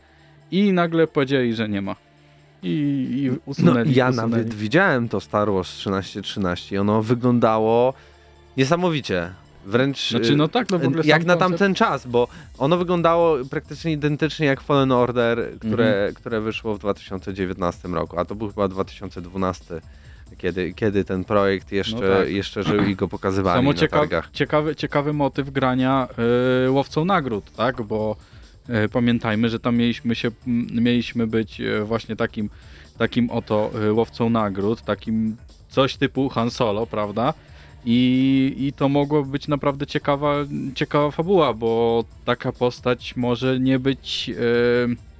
[0.52, 1.96] i nagle powiedzieli, że nie ma.
[2.63, 2.67] I,
[3.24, 3.93] i No, usunęli.
[3.95, 4.32] ja usunęli.
[4.32, 7.93] nawet widziałem to Star Wars 1313 i ono wyglądało
[8.58, 9.30] niesamowicie.
[9.65, 13.38] Wręcz Znaczy, no tak, no w ogóle jak na koncept- tamten czas, bo ono wyglądało
[13.50, 16.13] praktycznie identycznie jak Fallen Order, które, Mhm.
[16.13, 19.82] które wyszło w 2019 roku, a to był chyba 2012,
[20.38, 22.30] kiedy, kiedy ten projekt jeszcze, No tak.
[22.30, 24.30] jeszcze żył i go pokazywali Samo na cieka targach.
[24.34, 26.08] ciekawy, ciekawy motyw grania
[26.65, 27.82] y, łowcą nagród, tak?
[27.82, 28.31] Bo y,
[28.91, 30.32] pamiętajmy, że tam mieliśmy się,
[30.71, 32.50] mieliśmy być y, właśnie takim,
[32.97, 35.36] takim oto y, łowcą nagród, takim
[35.69, 37.34] coś typu Han Solo, prawda?
[37.86, 40.36] I, I to mogło być naprawdę ciekawa,
[40.76, 45.12] ciekawa fabuła, bo taka postać może nie być y,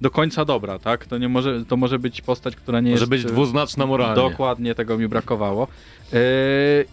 [0.00, 1.06] do końca dobra, tak?
[1.06, 4.30] To nie może, to może być postać, która nie Może jest być y, dwuznaczna moralnie.
[4.30, 5.68] Dokładnie tego mi brakowało.
[6.12, 6.18] Yy,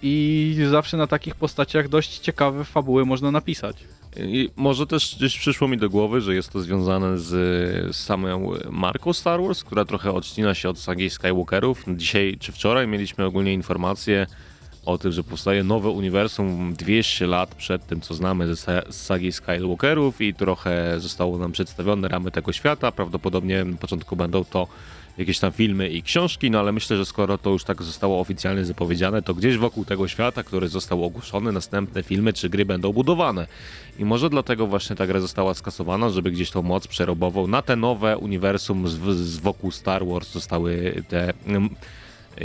[0.01, 3.83] I zawsze na takich postaciach dość ciekawe fabuły można napisać.
[4.19, 7.25] I może też gdzieś przyszło mi do głowy, że jest to związane z,
[7.95, 11.83] z samą marką Star Wars, która trochę odcina się od sagi Skywalkerów.
[11.87, 14.27] Dzisiaj czy wczoraj mieliśmy ogólnie informację
[14.85, 20.21] o tym, że powstaje nowe uniwersum 200 lat przed tym, co znamy ze sagi Skywalkerów
[20.21, 22.91] i trochę zostało nam przedstawione ramy tego świata.
[22.91, 24.67] Prawdopodobnie na początku będą to
[25.17, 28.65] jakieś tam filmy i książki, no ale myślę, że skoro to już tak zostało oficjalnie
[28.65, 33.47] zapowiedziane, to gdzieś wokół tego świata, który został ogłoszony, następne filmy czy gry będą budowane.
[33.99, 37.75] I może dlatego właśnie ta gra została skasowana, żeby gdzieś tą moc przerobową na te
[37.75, 41.69] nowe uniwersum z, z wokół Star Wars zostały te mm,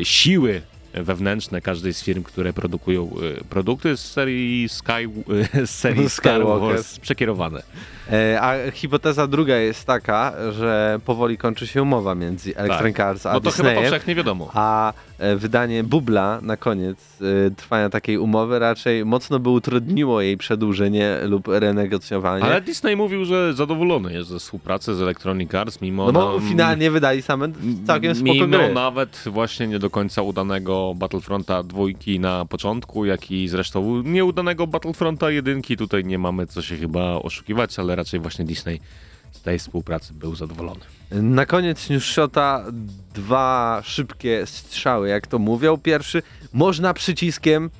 [0.02, 0.62] siły
[0.94, 5.08] wewnętrzne każdej z firm, które produkują y, produkty z serii Sky,
[5.54, 6.68] y, z serii Star Skywalker.
[6.68, 7.62] Wars przekierowane.
[8.12, 13.32] E, A hipoteza druga jest taka, że powoli kończy się umowa między Electronic Arts a
[13.32, 13.82] No to chyba Disneyem.
[13.82, 14.50] powszechnie wiadomo.
[14.54, 20.36] A e, wydanie Bubla na koniec e, trwania takiej umowy raczej mocno by utrudniło jej
[20.36, 22.44] przedłużenie lub renegocjowanie.
[22.44, 26.48] Ale Disney mówił, że zadowolony jest ze współpracy z Electronic Arts, mimo no bo nam-
[26.48, 27.48] finalnie wydali same
[27.86, 28.74] całkiem spoko Mimo gry.
[28.74, 35.30] nawet właśnie nie do końca udanego Battlefronta dwójki na początku, jak i zresztą nieudanego Battlefronta
[35.30, 35.76] jedynki.
[35.76, 38.80] Tutaj nie mamy co się chyba oszukiwać, ale raczej właśnie Disney
[39.32, 40.80] z tej współpracy był zadowolony.
[41.10, 42.64] Na koniec newsshota
[43.14, 45.78] dwa szybkie strzały, jak to mówią.
[45.78, 47.70] Pierwszy, można przyciskiem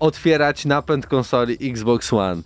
[0.00, 2.42] otwierać napęd konsoli Xbox One.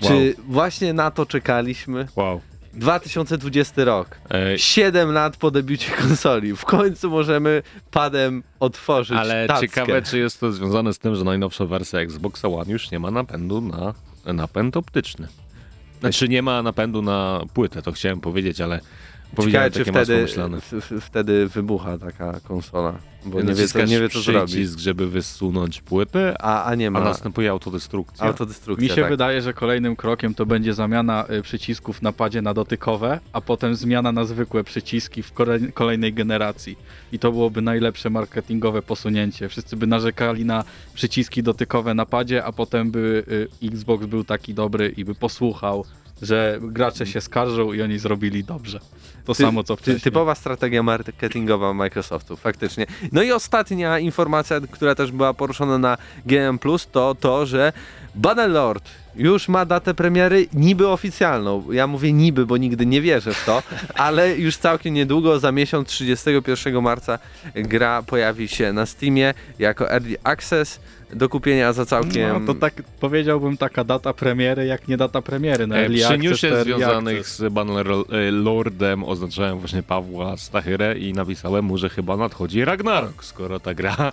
[0.00, 2.08] Czy właśnie na to czekaliśmy?
[2.16, 2.40] Wow.
[2.74, 4.16] 2020 rok.
[4.30, 6.56] E, 7 lat po debiucie konsoli.
[6.56, 9.68] W końcu możemy padem otworzyć ale tackę.
[9.68, 13.10] ciekawe, czy jest to związane z tym, że najnowsza wersja Xboxa One już nie ma
[13.10, 13.94] napędu na
[14.32, 15.28] napęd optyczny.
[16.02, 18.80] Znaczy nie ma napędu na płytę, to chciałem powiedzieć, ale
[19.40, 20.26] Ciekawe, czy wtedy,
[21.00, 22.94] wtedy wybucha taka konsola,
[23.26, 24.80] bo nie wie, co, nie wie co zrobić.
[24.80, 28.26] żeby wysunąć płytę, A, a nie a ma następuje autodestrukcja.
[28.26, 28.82] autodestrukcja.
[28.82, 29.10] Mi się tak.
[29.10, 33.74] wydaje, że kolejnym krokiem to będzie zamiana y, przycisków na padzie na dotykowe, a potem
[33.74, 36.78] zmiana na zwykłe przyciski w kolej- kolejnej generacji.
[37.12, 39.48] I to byłoby najlepsze marketingowe posunięcie.
[39.48, 40.64] Wszyscy by narzekali na
[40.94, 43.24] przyciski dotykowe na padzie, a potem by
[43.62, 45.84] y, Xbox był taki dobry i by posłuchał,
[46.22, 48.80] że gracze się skarżą i oni zrobili dobrze.
[49.24, 50.00] To Ty- samo co wcześniej.
[50.00, 52.86] typowa strategia marketingowa Microsoftu, faktycznie.
[53.12, 56.58] No i ostatnia informacja, która też była poruszona na GM+,
[56.92, 57.72] to to, że
[58.14, 58.84] Bannerlord
[59.16, 61.72] już ma datę premiery niby oficjalną.
[61.72, 63.62] Ja mówię niby, bo nigdy nie wierzę w to,
[63.94, 67.18] ale już całkiem niedługo, za miesiąc 31 marca
[67.54, 70.80] gra pojawi się na Steamie jako Early Access
[71.14, 72.28] do kupienia za całkiem...
[72.28, 75.66] No, to tak powiedziałbym taka data premiery, jak nie data premiery.
[75.66, 81.78] Na E, Early Przy newsie związanych z Bannerlordem oznaczałem właśnie Pawła Stachyrę i napisałem mu,
[81.78, 84.12] że chyba nadchodzi Ragnarok, skoro ta gra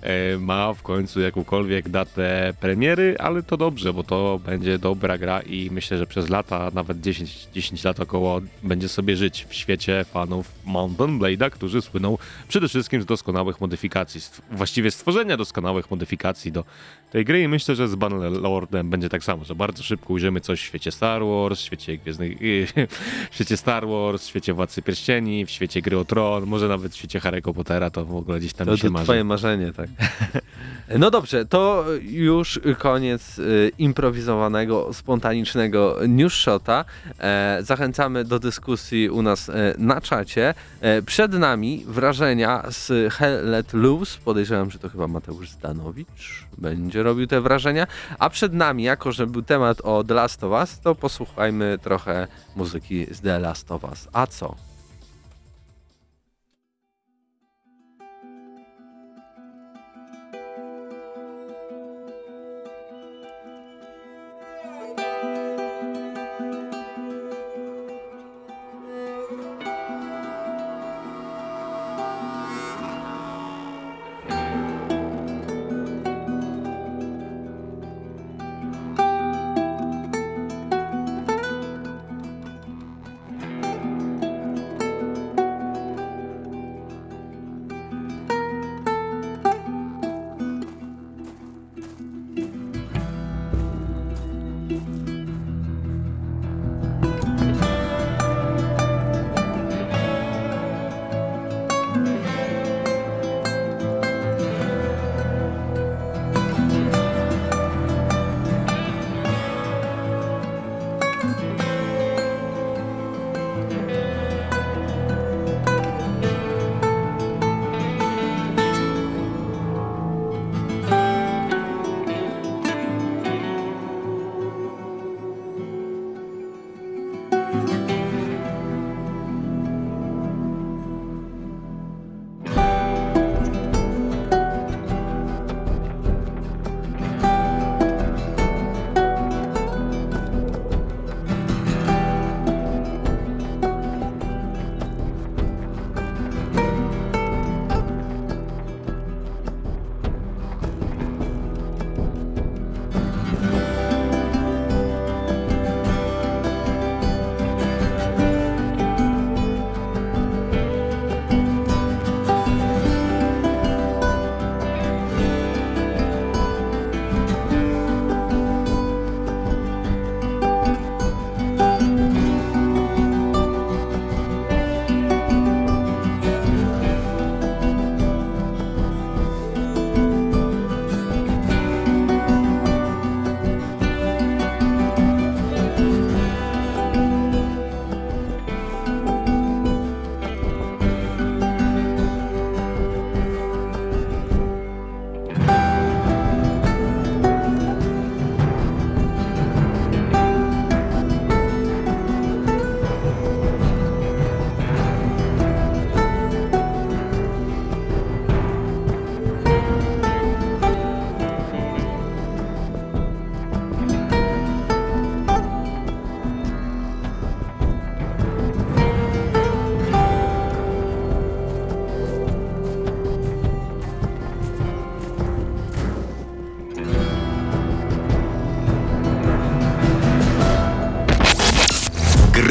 [0.00, 5.40] e, ma w końcu jakąkolwiek datę premiery, ale to dobrze, bo to będzie dobra gra
[5.40, 10.04] i myślę, że przez lata, nawet 10, 10 lat około, będzie sobie żyć w świecie
[10.04, 12.18] fanów Mountain Blade'a, którzy słyną
[12.48, 14.20] przede wszystkim z doskonałych modyfikacji,
[14.50, 16.64] właściwie stworzenia doskonałych modyfikacji do
[17.12, 20.60] tej gry i myślę, że z Bannerlordem będzie tak samo, że bardzo szybko ujrzymy coś
[20.60, 22.38] w świecie Star Wars, w świecie Gwiezdnych,
[23.30, 26.92] w świecie Star Wars, w świecie Władcy Pierścieni, w świecie Gry o Tron, może nawet
[26.92, 29.04] w świecie Harry'ego Pottera, to w ogóle gdzieś tam To, się to marzy.
[29.04, 29.88] twoje marzenie, tak.
[30.98, 36.84] No dobrze, to już koniec y, improwizowanego, spontanicznego news shota.
[37.20, 40.54] E, zachęcamy do dyskusji u nas e, na czacie.
[40.80, 44.18] E, przed nami wrażenia z Hell Let Loose.
[44.24, 47.86] Podejrzewam, że to chyba Mateusz Zdanowicz będzie robił te wrażenia.
[48.18, 52.28] A przed nami, jako że był temat o The Last of Us, to posłuchajmy trochę
[52.56, 54.08] muzyki z The Last of Us.
[54.12, 54.71] A co?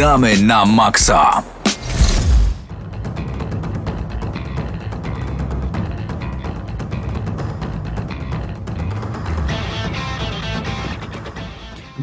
[0.02, 1.44] Gramy na maksa.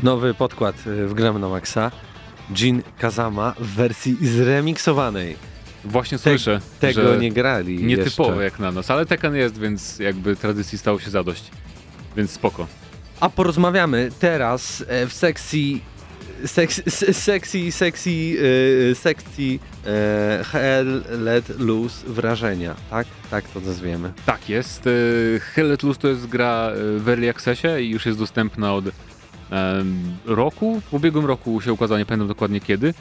[0.02, 1.90] Nowy podkład y, w Gram na Maxa.
[2.54, 5.36] Jin Kazama w wersji zremiksowanej.
[5.84, 8.44] Właśnie Te, słyszę, tego że nie grali nietypowo jeszcze.
[8.44, 11.50] jak na nas, ale Tekken jest, więc jakby tradycji stało się zadość.
[12.16, 12.66] Więc spoko.
[13.20, 15.97] A porozmawiamy teraz e, w sekcji
[16.46, 18.36] seks, s- sekcji, sekcji,
[18.90, 23.06] e, sekcji e, Hell Let Loose wrażenia, tak?
[23.30, 24.12] Tak to nazwiemy.
[24.26, 24.86] Tak jest.
[24.86, 28.84] y, Hell Let Loose to jest gra w Early Accessie i już jest dostępna od
[30.26, 30.80] roku.
[30.90, 32.94] W ubiegłym roku się ukazała, nie pamiętam dokładnie kiedy.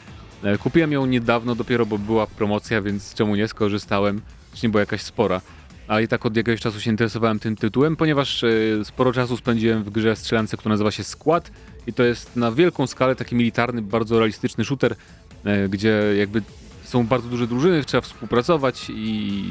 [0.44, 4.22] E, Kupiłem ją niedawno dopiero, bo była promocja, więc czemu nie skorzystałem.
[4.54, 5.42] Czy nie była jakaś spora.
[5.88, 8.50] Ale i tak od jakiegoś czasu się interesowałem tym tytułem, ponieważ e,
[8.84, 11.52] sporo czasu spędziłem w grze strzelance, która nazywa się Squad
[11.88, 14.96] i to jest na wielką skalę taki militarny, bardzo realistyczny shooter,
[15.44, 16.42] e, gdzie jakby
[16.84, 19.44] są bardzo duże drużyny, trzeba współpracować i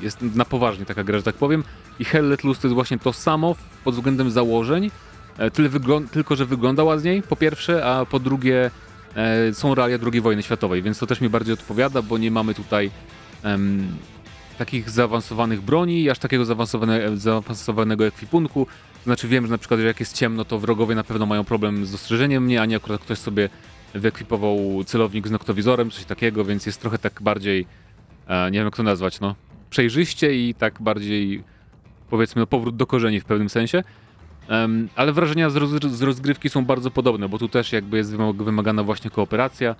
[0.00, 1.64] jest na poważnie taka gra, że tak powiem.
[1.98, 3.54] I Hell Let Loose to jest właśnie to samo
[3.84, 4.90] pod względem założeń,
[5.38, 5.50] e,
[6.12, 8.70] tylko że wygląda ładniej, po pierwsze, a po drugie
[9.16, 12.54] e, są realia II wojny światowej, więc to też mi bardziej odpowiada, bo nie mamy
[12.54, 12.90] tutaj
[14.54, 18.66] takich zaawansowanych broni aż takiego zaawansowane, zaawansowanego ekwipunku.
[18.66, 21.44] To znaczy wiem, że na przykład, że jak jest ciemno, to wrogowie na pewno mają
[21.44, 23.48] problem z dostrzeżeniem mnie, a nie akurat ktoś sobie
[23.94, 27.66] wyekwipował celownik z noktowizorem, coś takiego, więc jest trochę tak bardziej,
[28.26, 29.34] e, nie wiem jak to nazwać, no,
[29.70, 31.44] przejrzyście i tak bardziej,
[32.10, 33.82] powiedzmy, no, powrót do korzeni w pewnym sensie.
[34.48, 38.12] Em, ale wrażenia z, roz, z rozgrywki są bardzo podobne, bo tu też jakby jest
[38.12, 39.76] wymag- wymagana właśnie kooperacja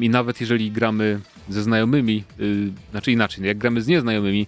[0.00, 4.46] i nawet jeżeli gramy ze znajomymi, y, znaczy inaczej, jak gramy z nieznajomymi,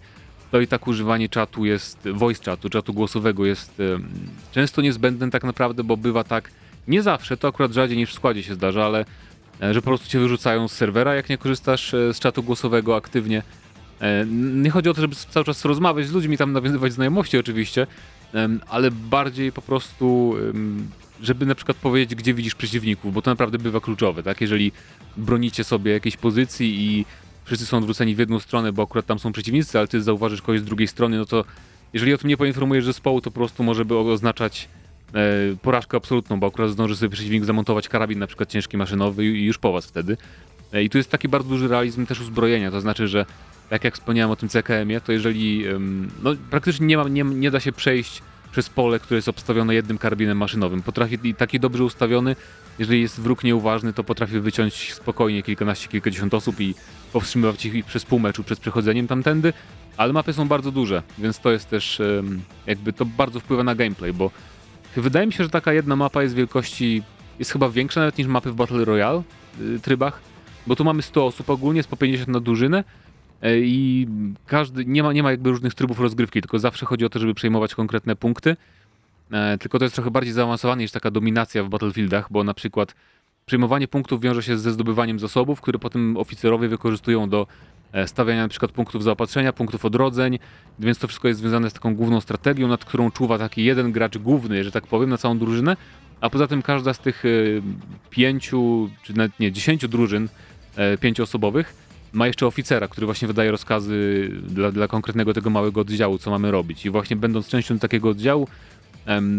[0.51, 4.09] to i tak używanie czatu jest, voice chatu, czatu głosowego jest em,
[4.53, 6.51] często niezbędne tak naprawdę, bo bywa tak,
[6.89, 9.05] nie zawsze, to akurat rzadziej niż w składzie się zdarza, ale
[9.63, 12.97] e, że po prostu cię wyrzucają z serwera, jak nie korzystasz e, z czatu głosowego
[12.97, 13.43] aktywnie.
[14.01, 17.87] E, Nie chodzi o to, żeby cały czas rozmawiać z ludźmi, tam nawiązywać znajomości oczywiście,
[18.69, 20.35] ale bardziej po prostu,
[21.23, 24.41] żeby na przykład powiedzieć, gdzie widzisz przeciwników, bo to naprawdę bywa kluczowe, tak?
[24.41, 24.73] Jeżeli
[25.17, 27.07] bronicie sobie jakiejś pozycji i
[27.45, 30.61] wszyscy są odwróceni w jedną stronę, bo akurat tam są przeciwnicy, ale ty zauważysz kogoś
[30.61, 31.45] z drugiej strony, no to
[31.93, 34.69] jeżeli o tym nie poinformujesz zespołu, to po prostu może by oznaczać
[35.15, 35.21] e,
[35.63, 39.59] porażkę absolutną, bo akurat zdąży sobie przeciwnik zamontować karabin na przykład ciężki maszynowy i już
[39.59, 40.17] po was wtedy.
[40.73, 43.27] E, I tu jest taki bardzo duży realizm też uzbrojenia, to znaczy, że
[43.71, 47.51] tak jak wspomniałem o tym CKM-ie, to jeżeli em, no, praktycznie nie, ma, nie, nie
[47.51, 50.83] da się przejść przez pole, które jest obstawione jednym karabinem maszynowym.
[50.83, 52.37] Potrafi i taki dobrze ustawiony,
[52.79, 56.75] jeżeli jest wróg nieuważny, to potrafi wyciąć spokojnie kilkanaście, kilkadziesiąt osób i
[57.13, 59.53] powstrzymywać ich przez pół meczu, przed przechodzeniem tamtędy,
[59.97, 62.03] ale mapy są bardzo duże, więc to jest też
[62.67, 64.31] jakby to bardzo wpływa na gameplay, bo
[64.97, 67.03] wydaje mi się, że taka jedna mapa jest wielkości,
[67.39, 69.23] jest chyba większa nawet niż mapy w Battle Royale
[69.61, 70.21] y, trybach,
[70.67, 72.85] bo tu mamy 100 osób ogólnie, jest po 50 na drużynę
[73.43, 74.07] i
[74.47, 77.35] każdy, nie ma, nie ma jakby różnych trybów rozgrywki, tylko zawsze chodzi o to, żeby
[77.35, 78.57] przejmować konkretne punkty,
[79.33, 82.95] E, tylko to jest trochę bardziej zaawansowane niż taka dominacja w Battlefieldach, bo na przykład
[83.47, 87.47] przejmowanie punktów wiąże się ze zdobywaniem zasobów, które potem oficerowie wykorzystują do
[87.93, 90.39] e, stawiania na przykład punktów zaopatrzenia, punktów odrodzeń,
[90.79, 94.19] więc to wszystko jest związane z taką główną strategią, nad którą czuwa taki jeden gracz
[94.19, 95.77] główny, że tak powiem, na całą drużynę,
[96.21, 97.29] a poza tym każda z tych e,
[98.11, 100.29] pięciu, czy nawet nie, dziesięciu drużyn
[100.77, 106.19] e, pięcioosobowych ma jeszcze oficera, który właśnie wydaje rozkazy dla, dla konkretnego tego małego oddziału,
[106.19, 106.87] co mamy robić.
[106.87, 108.49] I właśnie będąc częścią takiego oddziału,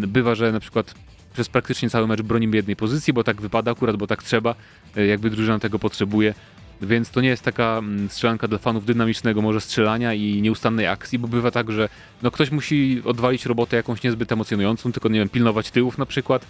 [0.08, 0.96] bywa, że na przykład
[1.34, 4.56] przez praktycznie cały mecz bronimy jednej pozycji, bo tak wypada akurat, bo tak trzeba,
[4.96, 6.34] e, jakby drużyna tego potrzebuje.
[6.82, 11.28] Więc to nie jest taka strzelanka dla fanów dynamicznego może strzelania i nieustannej akcji, bo
[11.28, 11.90] bywa tak, że
[12.22, 16.46] no ktoś musi odwalić robotę jakąś niezbyt emocjonującą, tylko nie wiem, pilnować tyłów na przykład,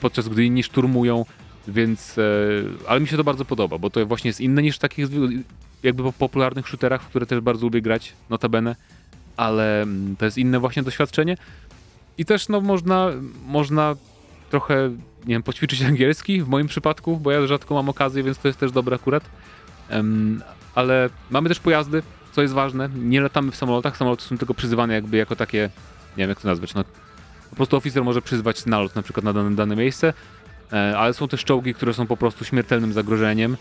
[0.00, 1.24] podczas gdy inni szturmują,
[1.68, 2.18] więc...
[2.18, 2.22] E,
[2.88, 5.06] ale mi się to bardzo podoba, bo to właśnie jest inne niż w takich
[5.82, 8.76] jakby po- popularnych shooterach, w które też bardzo lubię grać, notabene,
[9.36, 11.36] ale mm, to jest inne właśnie doświadczenie.
[12.18, 13.10] I też no można,
[13.46, 13.96] można
[14.50, 14.90] trochę,
[15.26, 18.60] nie wiem, poćwiczyć angielski w moim przypadku, bo ja rzadko mam okazję, więc to jest
[18.60, 19.24] też dobre akurat.
[20.74, 22.02] Ale mamy też pojazdy,
[22.32, 22.88] co jest ważne.
[22.94, 25.70] Nie latamy w samolotach, samoloty są tylko przyzywane jakby jako takie,
[26.16, 26.84] nie wiem jak to nazwać, no
[27.50, 30.12] po prostu oficer może przyzwać nalot na przykład na dane, dane miejsce,
[30.98, 33.56] ale są też czołgi, które są po prostu śmiertelnym zagrożeniem,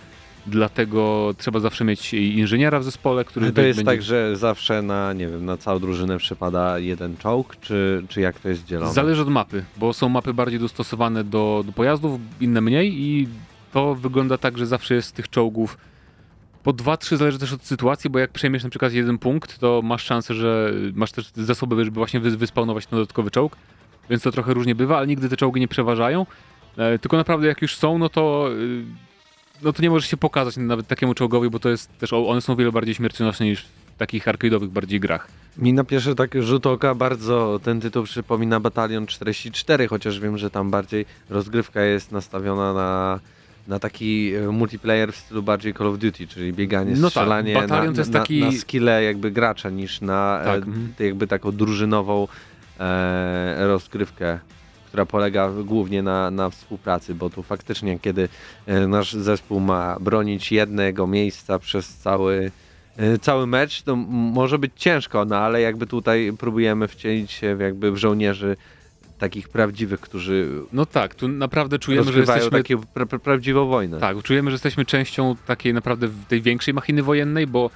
[0.47, 3.91] dlatego trzeba zawsze mieć inżyniera w zespole, który To jest będzie...
[3.91, 8.39] tak, że zawsze na, nie wiem, na całą drużynę przypada jeden czołg, czy, czy jak
[8.39, 8.93] to jest dzielone?
[8.93, 13.28] Zależy od mapy, bo są mapy bardziej dostosowane do, do pojazdów, inne mniej i
[13.74, 15.78] to wygląda tak, że zawsze jest tych czołgów
[16.64, 20.04] po 2-3 zależy też od sytuacji, bo jak przejmiesz na przykład jeden punkt, to masz
[20.04, 23.56] szansę, że masz też zasoby, żeby właśnie wy- wyspawnować ten dodatkowy czołg,
[24.10, 26.26] więc to trochę różnie bywa, ale nigdy te czołgi nie przeważają.
[26.78, 28.84] E, tylko naprawdę jak już są, no to y,
[29.62, 32.56] no to nie możesz się pokazać nawet takiemu czołgowi, bo to jest też, one są
[32.56, 35.28] wiele bardziej śmiercionośne niż w takich arcade'owych bardziej grach.
[35.58, 40.50] Mi na pierwszy tak rzut oka bardzo ten tytuł przypomina Batalion 44, chociaż wiem, że
[40.50, 43.20] tam bardziej rozgrywka jest nastawiona na,
[43.68, 47.54] na taki e, multiplayer w stylu bardziej Call of Duty, czyli bieganie, No tak, strzelanie
[47.54, 50.64] Batalion na, to jest na, taki- na skille jakby gracza niż na Tak,
[51.00, 52.28] e, jakby taką drużynową
[52.80, 54.40] e, rozgrywkę
[54.94, 58.30] która polega głównie na, na współpracy, bo tu faktycznie, kiedy
[58.66, 62.52] e, nasz zespół ma bronić jednego miejsca przez cały,
[62.98, 67.60] e, cały mecz, to może być ciężko, no ale jakby tutaj próbujemy wcielić się w
[67.60, 68.58] jakby w żołnierzy
[69.20, 74.00] takich prawdziwych, którzy No tak, tu naprawdę czujemy, że jesteśmy taką pra, pra, prawdziwą wojnę.
[74.00, 77.70] Tak, czujemy, że jesteśmy częścią takiej naprawdę tej większej machiny wojennej, bo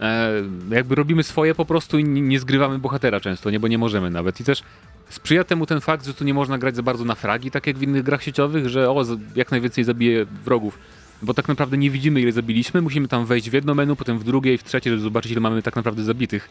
[0.00, 0.30] e,
[0.70, 4.10] jakby robimy swoje po prostu i nie, nie zgrywamy bohatera często, nie, bo nie możemy
[4.10, 4.40] nawet.
[4.40, 4.62] I też
[5.08, 7.78] sprzyja temu ten fakt, że tu nie można grać za bardzo na fragi, tak jak
[7.78, 9.04] w innych grach sieciowych, że o,
[9.36, 10.78] jak najwięcej zabije wrogów.
[11.22, 12.82] Bo tak naprawdę nie widzimy, ile zabiliśmy.
[12.82, 15.40] Musimy tam wejść w jedno menu, potem w drugie i w trzecie, żeby zobaczyć, ile
[15.40, 16.48] mamy tak naprawdę zabitych.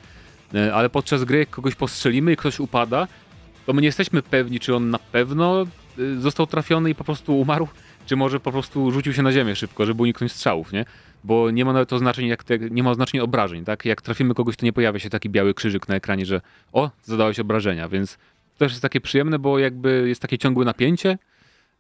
[0.54, 3.08] E, ale podczas gry, jak kogoś postrzelimy i ktoś upada,
[3.66, 5.66] to my nie jesteśmy pewni, czy on na pewno
[6.00, 7.68] y, został trafiony i po prostu umarł,
[8.06, 10.86] czy może po prostu rzucił się na ziemię szybko, żeby uniknąć strzałów, nie?
[11.24, 13.86] Bo nie ma nawet oznaczeń, jak te, nie ma oznaczeń obrażeń, tak?
[13.86, 16.42] Jak trafimy kogoś, to nie pojawia się taki biały krzyżyk na ekranie, że
[16.74, 18.18] o, zadałeś obrażenia, więc
[18.58, 21.18] też jest takie przyjemne, bo jakby jest takie ciągłe napięcie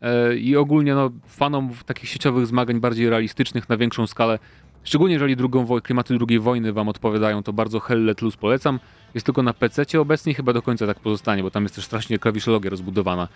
[0.01, 4.39] e, i ogólnie no, fanom takich sieciowych zmagań bardziej realistycznych na większą skalę,
[4.83, 8.79] szczególnie jeżeli drugą klimaty II wojny wam odpowiadają, to bardzo Hell Let Loose polecam.
[9.13, 12.19] Jest tylko na PC obecnie chyba do końca tak pozostanie, bo tam jest też strasznie
[12.19, 13.27] klawiszologia rozbudowana.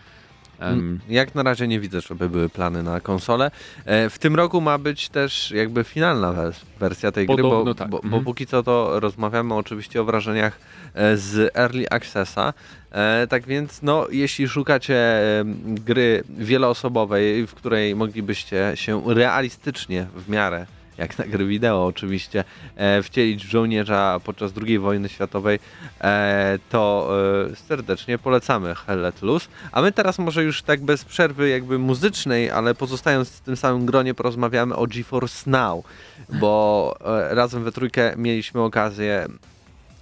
[0.60, 3.52] Mm, Jak na razie nie widzę, żeby były plany na konsolę.
[3.86, 7.74] E, W tym roku ma być też jakby finalna wers- wersja tej gry, bo, Podobno
[7.74, 7.90] tak.
[7.90, 8.24] bo, bo Mhm.
[8.24, 10.60] póki co to rozmawiamy oczywiście o wrażeniach
[10.94, 12.54] e, z Early Accessa.
[12.92, 14.98] E, Tak więc, no, jeśli szukacie
[15.66, 20.66] gry wieloosobowej, w której moglibyście się realistycznie w miarę
[21.00, 22.44] jak na gry wideo oczywiście,
[22.76, 25.60] e, wcielić żołnierza podczas II wojny światowej,
[26.02, 27.12] e, to
[27.52, 29.48] e, serdecznie polecamy Hell Let Loose.
[29.72, 33.86] A my teraz może już tak bez przerwy jakby muzycznej, ale pozostając w tym samym
[33.86, 35.84] gronie porozmawiamy o GeForce Now,
[36.30, 39.28] bo e, razem we trójkę mieliśmy okazję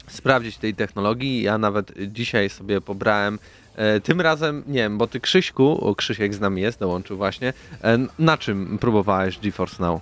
[0.07, 1.41] sprawdzić tej technologii.
[1.41, 3.39] Ja nawet dzisiaj sobie pobrałem
[3.75, 7.53] e, tym razem, nie wiem, bo ty Krzyśku, o Krzysiek z nami jest, dołączył właśnie,
[7.83, 10.01] e, na czym próbowałeś GeForce Now?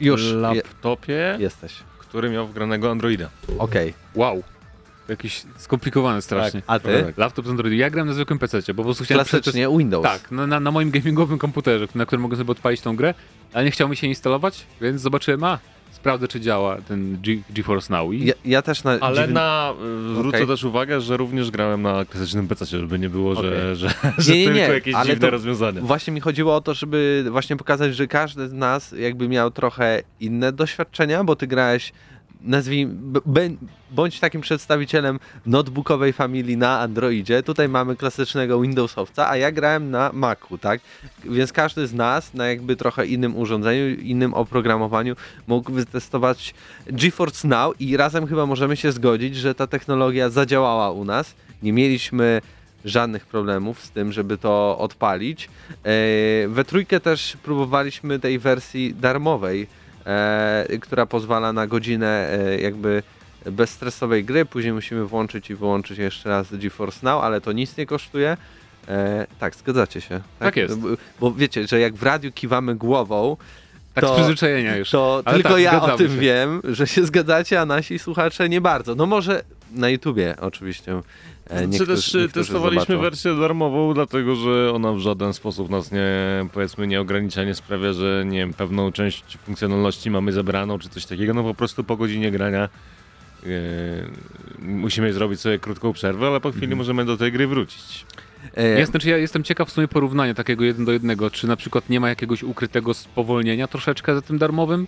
[0.00, 1.74] Już laptopie, jesteś.
[1.98, 3.30] który miał wgranego Androida.
[3.58, 3.94] Okej.
[4.14, 4.42] Wow.
[5.08, 6.62] Jakieś skomplikowane strasznie.
[6.66, 7.12] A ty?
[7.16, 7.74] Laptop z Android.
[7.74, 10.02] Ja gram na zwykłym PC, bo po prostu chciałem przeczytać- Klasycznie Windows.
[10.04, 13.14] Tak, na, na, na moim gamingowym komputerze, na którym mogę sobie odpalić tą grę,
[13.52, 15.58] ale nie chciał mi się instalować, więc zobaczyłem, a
[15.92, 19.74] sprawdzę, czy działa ten G GeForce Now i Ja, ja też na Ale dziwny- na,
[20.10, 20.46] y, zwrócę Okej.
[20.46, 23.76] też uwagę, że również grałem na klasycznym PC, żeby nie było, że, Okej.
[23.76, 23.88] że,
[24.18, 25.80] że Nie, nie, nie, tylko jakieś ale dziwne to- rozwiązania.
[25.80, 30.02] Właśnie mi chodziło o to, żeby właśnie pokazać, że każdy z nas jakby miał trochę
[30.20, 31.92] inne doświadczenia, bo ty grałeś,
[32.42, 33.56] nazwij, b- bę-
[33.90, 37.42] bądź takim przedstawicielem notebookowej familii na Androidzie.
[37.42, 40.80] Tutaj mamy klasycznego Windowsowca, a ja grałem na Macu, tak?
[41.24, 45.16] Więc każdy z nas na jakby trochę innym urządzeniu, innym oprogramowaniu
[45.46, 46.54] mógł wytestować
[46.86, 51.34] GeForce Now i razem chyba możemy się zgodzić, że ta technologia zadziałała u nas.
[51.62, 52.40] Nie mieliśmy
[52.84, 55.48] żadnych problemów z tym, żeby to odpalić.
[55.70, 59.66] E, We trójkę też próbowaliśmy tej wersji darmowej,
[60.80, 63.02] która pozwala na godzinę e, jakby
[63.46, 64.44] bezstresowej gry.
[64.44, 68.36] Później musimy włączyć i wyłączyć jeszcze raz GeForce Now, ale to nic nie kosztuje.
[68.88, 70.20] E, tak, zgadzacie się.
[70.38, 70.78] Tak jest.
[70.78, 70.88] Bo,
[71.20, 73.36] bo wiecie, że jak w radiu kiwamy głową,
[73.94, 74.90] tak to- z przyzwyczajenia już.
[74.90, 76.16] to Ale tylko tak, ja o tym się.
[76.18, 78.94] wiem, że się zgadzacie, a nasi słuchacze nie bardzo.
[78.94, 79.42] No może
[79.72, 81.00] na YouTubie oczywiście.
[81.50, 83.02] E, Czy niektórzy- też niektórzy testowaliśmy zobaczą.
[83.02, 86.06] wersję darmową, dlatego że ona w żaden sposób nas nie,
[86.52, 91.06] powiedzmy, nie ogranicza, nie sprawia, że nie wiem, pewną część funkcjonalności mamy zebraną, czy coś
[91.06, 92.68] takiego, no po prostu po godzinie grania
[93.42, 93.50] yy,
[94.58, 96.78] musimy zrobić sobie krótką przerwę, ale po chwili Mhm.
[96.78, 98.06] możemy do tej gry wrócić.
[98.56, 101.56] E, Jest, znaczy ja jestem ciekaw w sumie porównania takiego jeden do jednego, czy na
[101.56, 104.86] przykład nie ma jakiegoś ukrytego spowolnienia troszeczkę za tym darmowym,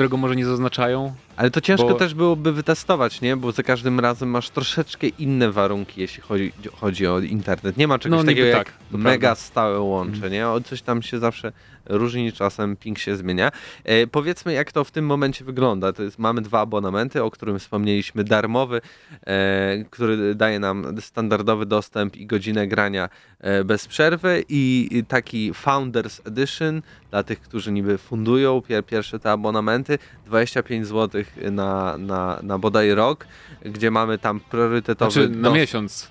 [0.00, 1.14] którego może nie zaznaczają.
[1.36, 3.36] Ale to ciężko Bo- też byłoby wytestować, nie?
[3.36, 7.76] Bo za każdym razem masz troszeczkę inne warunki, jeśli chodzi, chodzi o internet.
[7.76, 9.34] Nie ma czegoś No, takiego jak tak, mega prawda.
[9.34, 10.48] stałe łącze, nie?
[10.48, 11.52] O, coś tam się zawsze
[11.90, 13.52] różni, czasem ping się zmienia.
[13.84, 15.92] E, powiedzmy, jak to w tym momencie wygląda.
[15.92, 18.24] To jest, mamy dwa abonamenty, o którym wspomnieliśmy.
[18.24, 18.80] Darmowy,
[19.26, 23.08] e, który daje nam standardowy dostęp i godzinę grania
[23.40, 29.30] e, bez przerwy i taki Founders Edition dla tych, którzy niby fundują pier, pierwsze te
[29.30, 29.98] abonamenty.
[30.26, 33.26] 25 zł na, na, na bodaj rok,
[33.64, 36.10] gdzie mamy tam priorytetowy Znaczy na miesiąc.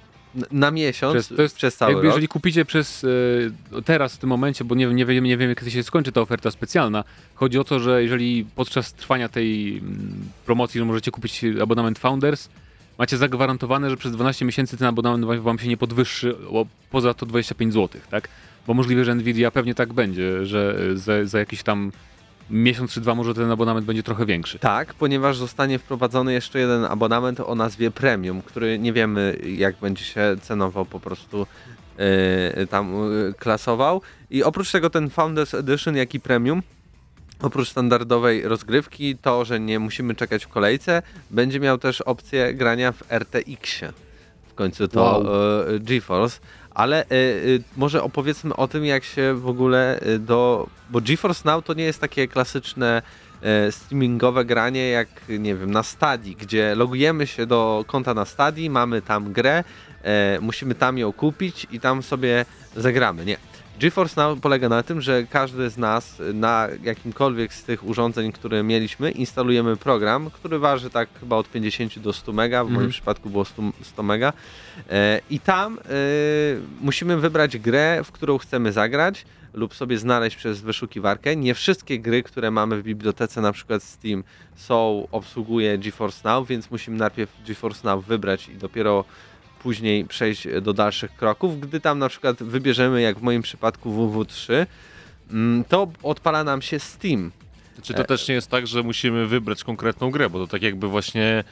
[0.51, 2.11] Na miesiąc Przez, to jest, przez cały jakby rok.
[2.11, 3.03] jeżeli kupicie przez
[3.77, 6.21] e, teraz w tym momencie, bo nie, nie, wiem, nie wiem kiedy się skończy ta
[6.21, 7.03] oferta specjalna,
[7.35, 10.09] chodzi o to, że jeżeli podczas trwania tej mm,
[10.45, 12.49] promocji, że możecie kupić abonament Founders,
[12.97, 17.13] macie zagwarantowane, że przez 12 miesięcy ten abonament wam- wam się nie podwyższy o, poza
[17.13, 18.27] to 25 zł, tak?
[18.67, 21.91] Bo możliwe, że Nvidia pewnie tak będzie, że e, za, za jakiś tam
[22.49, 24.59] miesiąc czy dwa może ten abonament będzie trochę większy.
[24.59, 30.03] Tak, ponieważ zostanie wprowadzony jeszcze jeden abonament o nazwie Premium, który nie wiemy jak będzie
[30.03, 31.47] się cenowo po prostu
[32.57, 34.01] yy, tam yy, klasował.
[34.29, 36.61] I oprócz tego ten Founders Edition, jak i Premium,
[37.41, 42.91] oprócz standardowej rozgrywki, to, że nie musimy czekać w kolejce, będzie miał też opcję grania
[42.91, 43.93] w RTX-ie.
[44.47, 45.23] W końcu to Wow.
[45.75, 46.39] e, GeForce,
[46.79, 47.07] ale e, e,
[47.77, 50.67] może opowiedzmy o tym, jak się w ogóle e, do...
[50.89, 53.01] Bo GeForce Now to nie jest takie klasyczne
[53.71, 59.01] streamingowe granie jak, nie wiem, na Stadii, gdzie logujemy się do konta na Stadii, mamy
[59.01, 59.63] tam grę,
[60.41, 63.25] musimy tam ją kupić i tam sobie zagramy.
[63.25, 63.37] Nie.
[63.79, 68.63] GeForce Now polega na tym, że każdy z nas na jakimkolwiek z tych urządzeń, które
[68.63, 72.91] mieliśmy, instalujemy program, który waży tak chyba od 50 do 100 mega, w moim Mhm.
[72.91, 74.33] przypadku było 100, 100 mega
[74.89, 75.81] e, i tam e,
[76.81, 81.35] musimy wybrać grę, w którą chcemy zagrać lub sobie znaleźć przez wyszukiwarkę.
[81.35, 84.23] Nie wszystkie gry, które mamy w bibliotece, na przykład Steam,
[84.55, 89.05] są, obsługuje GeForce Now, więc musimy najpierw GeForce Now wybrać i dopiero
[89.63, 91.59] później przejść do dalszych kroków.
[91.59, 94.65] Gdy tam na przykład wybierzemy, jak w moim przypadku WW3,
[95.31, 97.31] mm, to odpala nam się Steam.
[97.83, 100.87] Czy to też nie jest tak, że musimy wybrać konkretną grę, bo to tak jakby
[100.87, 101.43] właśnie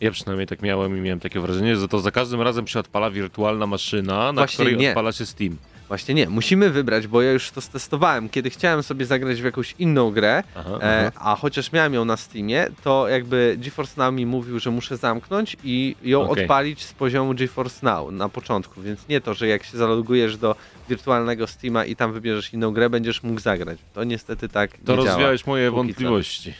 [0.00, 3.10] ja przynajmniej tak miałem i miałem takie wrażenie, że to za każdym razem się odpala
[3.10, 4.88] wirtualna maszyna, na Właśnie której nie.
[4.88, 5.56] odpala się Steam.
[5.92, 8.28] Właśnie nie, musimy wybrać, bo ja już to stestowałem.
[8.28, 12.16] Kiedy chciałem sobie zagrać w jakąś inną grę, Aha, e, a chociaż miałem ją na
[12.16, 16.44] Steamie, to jakby GeForce Now mi mówił, że muszę zamknąć i ją Okej.
[16.44, 20.56] odpalić z poziomu GeForce Now na początku, więc nie to, że jak się zalogujesz do
[20.88, 23.78] wirtualnego Steama i tam wybierzesz inną grę, będziesz mógł zagrać.
[23.94, 25.08] To niestety tak To nie działa.
[25.08, 26.50] rozwiałeś moje póki co.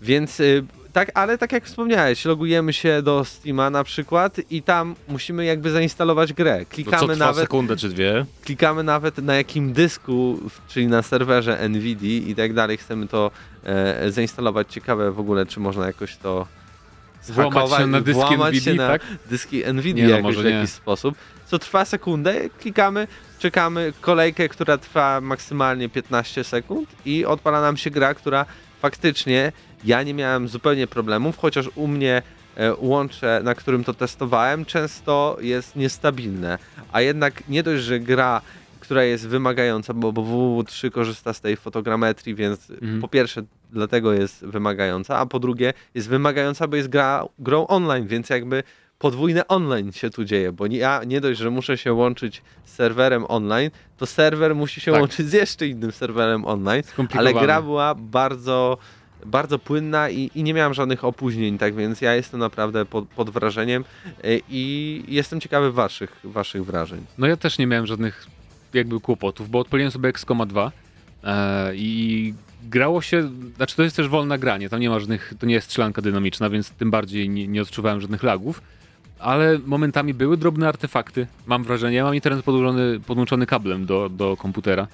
[0.00, 4.94] Więc y, tak, ale tak jak wspomniałeś, logujemy się do Steama na przykład i tam
[5.08, 6.58] musimy jakby zainstalować grę.
[6.58, 8.24] To co Klikamy nawet, sekundę czy dwie?
[8.44, 10.38] klikamy nawet na jakim dysku,
[10.68, 13.30] czyli na serwerze NVIDIA i tak dalej chcemy to
[13.64, 14.72] e, zainstalować.
[14.72, 16.46] Ciekawe w ogóle, czy można jakoś to
[17.22, 19.02] zhakować, się na dyski włamać się NVIDIA, na tak?
[19.30, 20.50] dyski NVIDIA Nie no, jakoś w nie.
[20.50, 21.14] jakiś sposób.
[21.46, 23.06] Co trwa sekundę, klikamy,
[23.38, 28.46] czekamy kolejkę, która trwa maksymalnie 15 sekund i odpala nam się gra, która
[28.82, 29.52] faktycznie
[29.84, 32.22] ja nie miałem zupełnie problemów, chociaż u mnie
[32.56, 36.58] e, łącze, na którym to testowałem, często jest niestabilne.
[36.92, 38.40] A jednak nie dość, że gra,
[38.80, 43.00] która jest wymagająca, bo, bo WW3 korzysta z tej fotogrametrii, więc Mhm.
[43.00, 48.06] po pierwsze dlatego jest wymagająca, a po drugie jest wymagająca, bo jest gra, grą online,
[48.06, 48.62] więc jakby
[48.98, 53.24] podwójne online się tu dzieje, bo ja nie dość, że muszę się łączyć z serwerem
[53.28, 55.00] online, to serwer musi się Tak.
[55.00, 56.82] łączyć z jeszcze innym serwerem online,
[57.14, 58.78] ale gra była bardzo
[59.26, 63.30] bardzo płynna i, i nie miałem żadnych opóźnień, tak więc ja jestem naprawdę pod, pod
[63.30, 63.84] wrażeniem
[64.24, 67.06] y, i jestem ciekawy waszych, waszych wrażeń.
[67.18, 68.26] No ja też nie miałem żadnych
[68.74, 70.72] jakby kłopotów, bo odpaliłem sobie Excoma 2
[71.24, 75.46] e, i grało się, znaczy to jest też wolna granie, tam nie ma żadnych, to
[75.46, 78.62] nie jest strzelanka dynamiczna, więc tym bardziej nie, nie odczuwałem żadnych lagów,
[79.18, 84.36] ale momentami były drobne artefakty, mam wrażenie, ja mam internet podłączony, podłączony kablem do, do
[84.36, 84.86] komputera,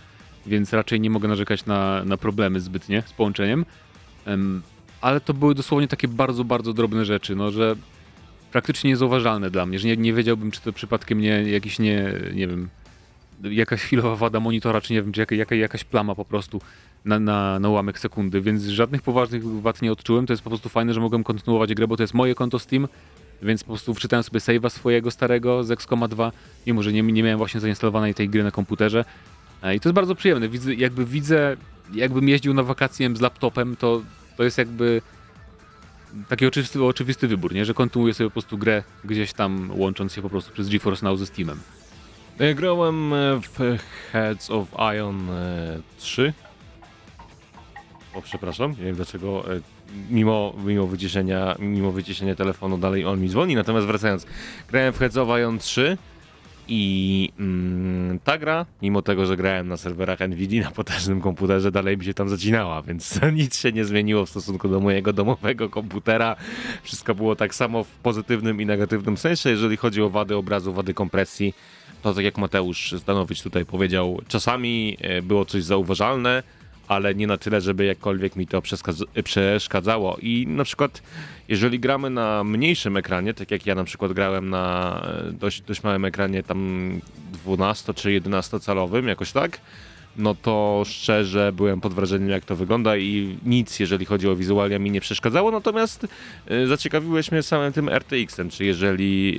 [0.46, 3.64] więc raczej nie mogę narzekać na, na problemy zbytnie z połączeniem, Em,
[5.00, 7.76] ale to były dosłownie takie bardzo, bardzo drobne rzeczy, no że
[8.52, 12.46] praktycznie niezauważalne dla mnie, że nie, nie wiedziałbym, czy to przypadkiem nie jakiś nie, nie
[12.48, 12.68] wiem,
[13.42, 16.60] jakaś chwilowa wada monitora, czy nie wiem, czy jaka, jaka, jakaś plama po prostu
[17.04, 20.68] na, na, na ułamek sekundy, więc żadnych poważnych wad nie odczułem, to jest po prostu
[20.68, 22.88] fajne, że mogłem kontynuować grę, bo to jest moje konto Steam,
[23.42, 26.32] więc po prostu wczytałem sobie save'a swojego starego z XCOMa 2,
[26.66, 29.04] mimo że nie, nie miałem właśnie zainstalowanej tej gry na komputerze.
[29.62, 31.56] E, i to jest bardzo przyjemne, widzę, jakby widzę,
[31.92, 34.02] jakbym jeździł na wakacje z laptopem, to,
[34.36, 35.02] to jest jakby
[36.28, 37.64] taki oczywisty, oczywisty wybór, nie?
[37.64, 41.18] że kontynuuję sobie po prostu grę gdzieś tam łącząc się po prostu przez GeForce Now
[41.18, 41.60] ze Steamem.
[42.38, 43.78] Ja grałem e, w
[44.12, 46.32] Heads of Iron e, 3.
[48.14, 49.60] O, przepraszam, nie wiem dlaczego, e,
[50.10, 54.26] mimo, mimo, wyciszenia, mimo wyciszenia telefonu dalej on mi dzwoni, natomiast wracając,
[54.68, 55.98] grałem w Heads of Iron 3
[56.68, 61.98] i mm, ta gra, mimo tego, że grałem na serwerach NVIDIA na potężnym komputerze, dalej
[61.98, 66.36] mi się tam zacinała, więc nic się nie zmieniło w stosunku do mojego domowego komputera.
[66.82, 70.94] Wszystko było tak samo w pozytywnym i negatywnym sensie, jeżeli chodzi o wady obrazu, wady
[70.94, 71.54] kompresji
[72.04, 76.42] to tak jak Mateusz Stanowicz tutaj powiedział, czasami e, było coś zauważalne,
[76.88, 78.62] ale nie na tyle, żeby jakkolwiek mi to
[79.24, 80.16] przeszkadzało.
[80.22, 81.02] I na przykład,
[81.48, 85.82] jeżeli gramy na mniejszym ekranie, tak jak ja na przykład grałem na e, dość, dość
[85.82, 87.00] małym ekranie, tam
[87.32, 89.60] 12 czy 11 calowym, jakoś tak,
[90.16, 94.78] no to szczerze byłem pod wrażeniem, jak to wygląda i nic, jeżeli chodzi o wizualia,
[94.78, 95.50] mi nie przeszkadzało.
[95.50, 96.06] Natomiast
[96.50, 99.36] y, zaciekawiłeś mnie samym tym RTX-em, czy jeżeli,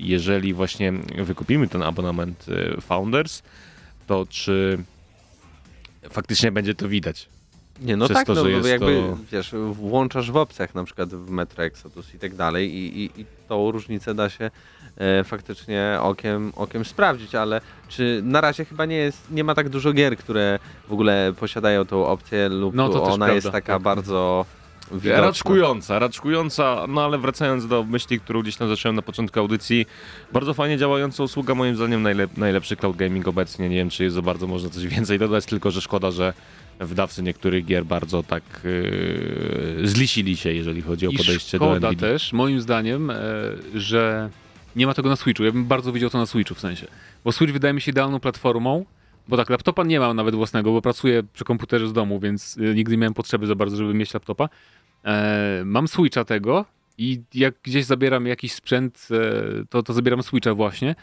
[0.00, 2.46] y, jeżeli właśnie wykupimy ten abonament
[2.80, 3.42] Founders,
[4.06, 4.78] to czy
[6.10, 7.28] faktycznie będzie to widać?
[7.80, 11.08] Nie, no Przez tak, to, no jest jakby, to- wiesz, włączasz w opcjach na przykład
[11.08, 14.50] w Metro Exodus i tak dalej i, i, i tą różnicę da się
[14.96, 19.68] e, faktycznie okiem, okiem sprawdzić, ale czy na razie chyba nie jest, nie ma tak
[19.68, 23.82] dużo gier, które w ogóle posiadają tą opcję lub No, ona prawda, jest taka tak.
[23.82, 24.46] bardzo
[24.92, 25.20] widoczna.
[25.20, 29.86] Raczkująca, raczkująca, no ale wracając do myśli, którą gdzieś tam zacząłem na początku audycji,
[30.32, 34.14] bardzo fajnie działająca usługa, moim zdaniem najlep najlepszy cloud gaming obecnie, nie wiem czy jest
[34.14, 36.32] za bardzo można coś więcej dodać, tylko że szkoda, że
[36.80, 41.88] wydawcy niektórych gier bardzo tak yy, zlisili się, jeżeli chodzi o I podejście do szkoda
[41.88, 42.08] Nvidia.
[42.08, 43.16] też, moim zdaniem, e,
[43.74, 44.30] że
[44.76, 45.44] nie ma tego na Switchu.
[45.44, 46.86] Ja bym bardzo widział to na Switchu w sensie.
[47.24, 48.84] Bo Switch wydaje mi się idealną platformą,
[49.28, 52.74] bo tak, laptopa nie mam nawet własnego, bo pracuję przy komputerze z domu, więc e,
[52.74, 54.48] nigdy nie miałem potrzeby za bardzo, żeby mieć laptopa.
[55.04, 56.64] E, mam Switcha tego
[56.98, 60.94] i jak gdzieś zabieram jakiś sprzęt, e, to, to zabieram Switcha właśnie.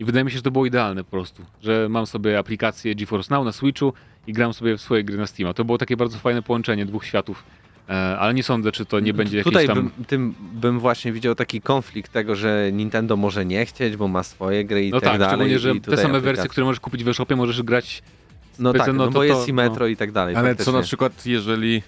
[0.00, 3.34] I wydaje mi się, że to było idealne po prostu, że mam sobie aplikację GeForce
[3.34, 3.92] Now na Switchu
[4.26, 5.54] i gram sobie w swoje gry na Steama.
[5.54, 7.44] To było takie bardzo fajne połączenie dwóch światów.
[7.88, 9.74] E, ale nie sądzę, czy to nie będzie Tutaj tam...
[9.76, 14.22] bym, tym bym właśnie widział taki konflikt tego, że Nintendo może nie chcieć, bo ma
[14.22, 15.34] swoje gry i No tak, tak, dalej.
[15.34, 16.20] szczególnie, że te same aplikacja.
[16.20, 18.02] wersje, które możesz kupić w e-shopie, możesz grać
[18.58, 20.36] No PC, tak, no, no bo to- jest to- i Metro i tak dalej.
[20.36, 21.82] Ale co na przykład, jeżeli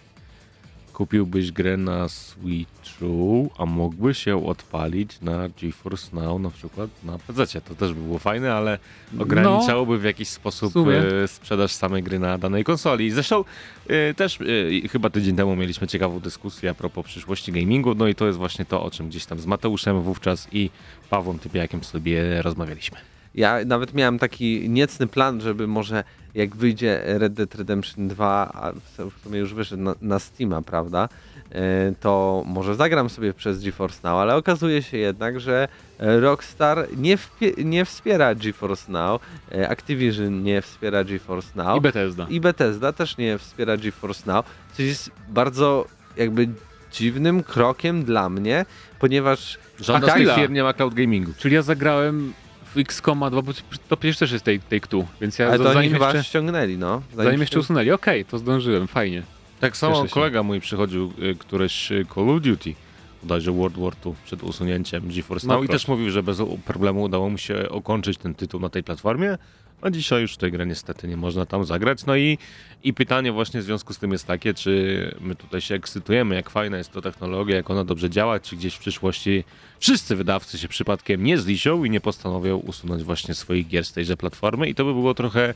[1.01, 7.61] kupiłbyś grę na Switchu, a mógłbyś ją odpalić na GeForce Now na przykład na PC,
[7.61, 8.79] to też by było fajne, ale
[9.19, 13.11] ograniczałoby w jakiś sposób w e, sprzedaż samej gry na danej konsoli.
[13.11, 13.45] Zresztą
[13.89, 18.15] e, też e, chyba tydzień temu mieliśmy ciekawą dyskusję a propos przyszłości gamingu, no i
[18.15, 20.71] to jest właśnie to, o czym gdzieś tam z Mateuszem wówczas i
[21.11, 22.99] Pawłem Typiakiem sobie rozmawialiśmy.
[23.35, 26.05] Ja nawet miałem taki niecny plan, żeby może
[26.35, 31.09] jak wyjdzie Red Dead Redemption 2, a w sumie już wyszedł na, na Steama, prawda,
[31.53, 35.69] e, to może zagram sobie przez GeForce Now, ale okazuje się jednak, że
[35.99, 37.19] Rockstar nie,
[37.65, 39.23] nie wspiera GeForce Now,
[39.53, 42.27] e, Activision nie wspiera GeForce Now i Bethesda.
[42.31, 46.49] i Bethesda też nie wspiera GeForce Now, co jest bardzo jakby
[46.93, 48.67] dziwnym krokiem dla mnie,
[48.99, 51.33] ponieważ Żadna z tych firm nie ma cloud gamingu.
[51.39, 52.33] Czyli ja zagrałem
[52.77, 53.53] XCOMa 2, bo
[53.89, 56.25] to przecież też jest Take, take Two, więc ja ale to oni zanim, chyba jeszcze,
[56.25, 57.03] ściągnęli, no.
[57.17, 59.23] zanim jeszcze usunęli, okej, to zdążyłem, fajnie.
[59.61, 62.75] Tak samo kolega mój przychodził y, któreś y, Call of Duty,
[63.23, 65.79] bodajże World War II przed usunięciem GeForce No Now i proszę.
[65.79, 69.39] też mówił, że bez problemu udało mu się ukończyć ten tytuł na tej platformie,
[69.83, 72.07] a dzisiaj już tej gry niestety nie można tam zagrać.
[72.07, 72.39] No i,
[72.85, 76.51] i pytanie właśnie w związku z tym jest takie, czy my tutaj się ekscytujemy, jak
[76.51, 79.45] fajna jest to technologia, jak ona dobrze działa, czy gdzieś w przyszłości
[79.81, 84.17] wszyscy wydawcy się przypadkiem nie zliszą i nie postanowią usunąć właśnie swoich gier z tejże
[84.17, 85.55] platformy i to by było trochę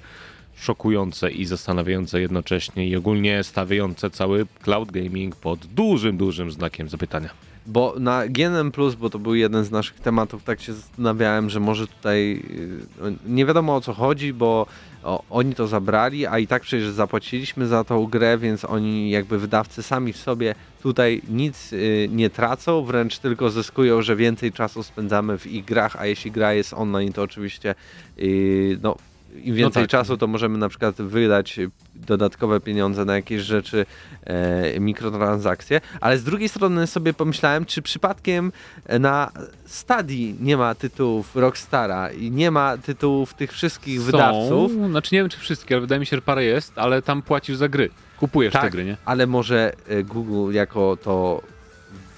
[0.57, 7.54] szokujące i zastanawiające jednocześnie i ogólnie stawiające cały cloud gaming pod dużym, dużym znakiem zapytania.
[7.67, 11.87] Bo na GNM bo to był jeden z naszych tematów, tak się zastanawiałem, że może
[11.87, 12.43] tutaj
[13.03, 14.67] yy, nie wiadomo o co chodzi, bo
[15.31, 19.83] oni to zabrali, a i tak przecież zapłaciliśmy za tą grę, więc oni jakby wydawcy
[19.83, 25.39] sami w sobie tutaj nic yy, nie tracą, wręcz tylko zyskują, że więcej czasu spędzamy
[25.39, 27.75] w ich grach, a jeśli gra jest online, to oczywiście
[28.17, 28.97] yy, no,
[29.35, 29.91] im więcej tak.
[29.91, 31.61] czasu, to możemy na przykład wydać
[31.95, 33.87] dodatkowe pieniądze na jakieś rzeczy,
[34.25, 38.53] e, mikrotransakcje, ale z drugiej strony sobie pomyślałem, czy przypadkiem
[39.01, 39.31] na
[39.67, 45.21] Stadii nie ma tytułów Rockstara i nie ma tytułów tych wszystkich wydawców, Są, znaczy nie
[45.21, 47.91] wiem czy wszystkie, ale wydaje mi się, że parę jest, ale tam płacisz za gry.
[48.19, 48.73] Kupujesz te Tak.
[48.73, 48.97] gry, nie?
[49.05, 51.43] ale może e, Google jako to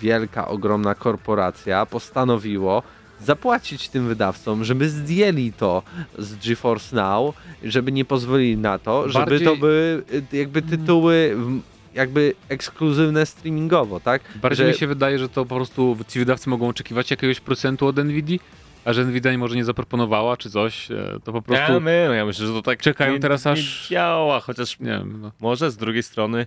[0.00, 2.82] wielka, ogromna korporacja postanowiło
[3.20, 5.82] zapłacić tym wydawcom, żeby zdjęli to
[6.18, 10.02] z GeForce Now, żeby nie pozwolili na to, żeby Bardziej- to były
[10.32, 11.60] jakby tytuły w-
[11.94, 14.22] jakby ekskluzywne streamingowo, tak?
[14.42, 17.86] Bardziej Że- mi się wydaje, że to po prostu ci wydawcy mogą oczekiwać jakiegoś procentu
[17.86, 18.38] od Nvidia,
[18.84, 20.94] a że Nvidia może nie zaproponowała czy coś, e,
[21.24, 21.72] to po prostu...
[21.72, 24.86] Ja, my, ja myślę, że to tak Czekają nie, teraz nie aż- działa, chociaż Nie
[24.86, 25.32] wiem, no.
[25.40, 26.46] może z drugiej strony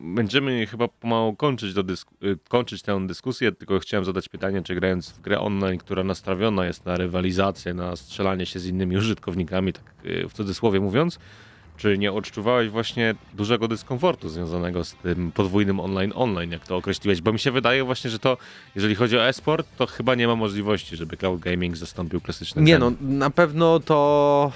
[0.00, 1.82] będziemy chyba pomału kończyć, e,
[2.48, 6.86] kończyć tę dyskusję, tylko chciałem zadać pytanie, czy grając w grę online, która nastawiona jest
[6.86, 11.18] na rywalizację, na strzelanie się z innymi użytkownikami, tak e, w cudzysłowie mówiąc,
[11.78, 17.20] czy nie odczuwałeś właśnie dużego dyskomfortu związanego z tym podwójnym online-online, jak to określiłeś?
[17.20, 18.36] Bo mi się wydaje właśnie, że to,
[18.74, 22.78] jeżeli chodzi o e-sport, to chyba nie ma możliwości, żeby cloud gaming zastąpił klasyczny Nie
[22.78, 24.52] no, na pewno to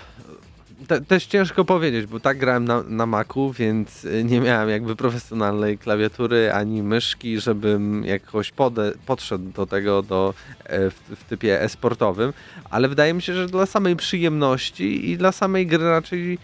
[0.88, 4.96] te, też ciężko powiedzieć, bo tak grałem na, na Macu, więc y, nie miałem jakby
[4.96, 11.62] profesjonalnej klawiatury ani myszki, żebym jakoś pode, podszedł do tego do, e, w, w typie
[11.62, 12.32] e-sportowym,
[12.70, 16.38] ale wydaje mi się, że dla samej przyjemności i dla samej gry raczej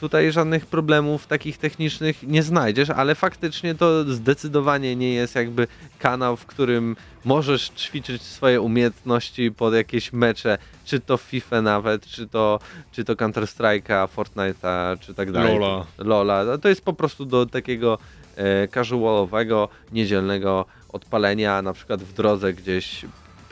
[0.00, 5.66] tutaj żadnych problemów takich technicznych nie znajdziesz, ale faktycznie to zdecydowanie nie jest jakby
[5.98, 12.26] kanał, w którym możesz ćwiczyć swoje umiejętności pod jakieś mecze, czy to FIFA nawet, czy
[12.26, 12.58] to,
[12.92, 15.58] czy to Counter-Strike'a, Fortnite'a, czy tak dalej.
[15.58, 15.86] Lola.
[15.98, 16.44] Lola.
[16.44, 17.98] No To jest po prostu do takiego
[18.36, 23.04] e, casualowego, niedzielnego odpalenia, na przykład w drodze gdzieś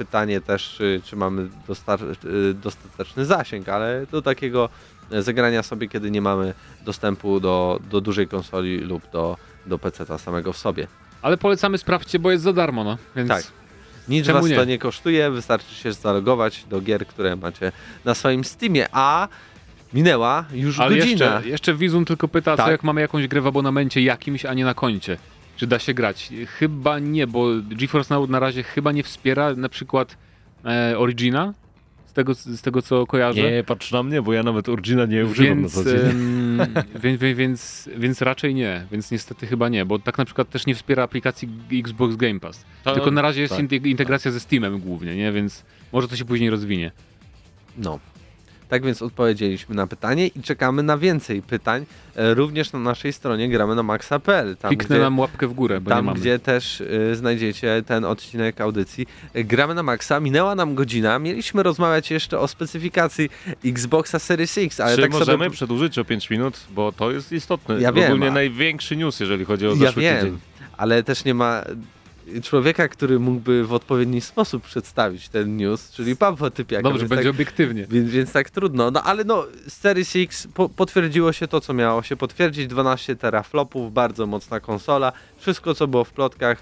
[0.05, 1.49] pytanie też, czy, czy mamy
[2.63, 4.69] dostateczny zasięg, ale do takiego
[5.11, 9.37] zagrania sobie, kiedy nie mamy dostępu do, do dużej konsoli lub do,
[9.67, 10.87] do PC-ta samego w sobie.
[11.23, 12.99] Ale polecamy, sprawdźcie, bo jest za darmo, no.
[13.17, 13.45] Więc Tak.
[14.09, 14.57] Nic Czemu was nie?
[14.57, 17.73] to nie kosztuje, wystarczy się zalogować do gier, które macie
[18.05, 19.29] na swoim Steamie, a
[19.95, 21.35] minęła już Ale godzina.
[21.35, 22.67] jeszcze, jeszcze Wizun tylko pyta, Tak.
[22.67, 25.19] co jak mamy jakąś grę w abonamencie jakimś, a nie na koncie.
[25.63, 26.31] Czy da się grać?
[26.47, 30.17] Chyba nie, bo GeForce Now na razie chyba nie wspiera na przykład
[30.65, 31.55] e, Origina,
[32.07, 33.51] z tego, z tego co kojarzę.
[33.51, 36.03] Nie, patrz na mnie, bo ja nawet Origina nie używam Więc, na co dzień.
[37.03, 40.67] więc, więc, więc, więc raczej nie, więc niestety chyba nie, bo tak na przykład też
[40.67, 42.65] nie wspiera aplikacji Xbox Game Pass.
[42.85, 45.33] To- Tylko na razie jest tak, inte- integracja ze Steamem głównie, nie?
[45.33, 46.91] Więc może to się później rozwinie.
[47.77, 47.99] No.
[48.73, 53.49] Tak więc odpowiedzieliśmy na pytanie i czekamy na więcej pytań, e, również na naszej stronie
[53.49, 54.57] gramy na maxa.pl.
[54.57, 56.21] Tam, Kliknę gdzie, nam łapkę w górę, bo nie tam mamy.
[56.21, 59.07] gdzie też y, znajdziecie ten odcinek audycji.
[59.35, 63.29] Gramy na maxa, minęła nam godzina, mieliśmy rozmawiać jeszcze o specyfikacji
[63.65, 65.51] Xboxa Series X, ale Czy tak możemy sobie...
[65.51, 66.61] przedłużyć o 5 minut?
[66.71, 67.81] Bo to jest istotne.
[67.81, 70.39] Ja wiem, Ogólnie a- największy news, jeżeli chodzi o Ja zeszły wiem, tydzień.
[70.77, 71.63] ale też nie ma
[72.43, 76.83] człowieka, który mógłby w odpowiedni sposób przedstawić ten news, czyli Paweł Typiak.
[76.83, 77.87] Dobrze, będzie tak, obiektywnie.
[77.91, 78.91] więc, więc tak trudno.
[78.91, 82.67] No ale no, Series X po, potwierdziło się to, co miało się potwierdzić.
[82.67, 85.13] 12 teraflopów, bardzo mocna konsola.
[85.37, 86.59] Wszystko, co było w plotkach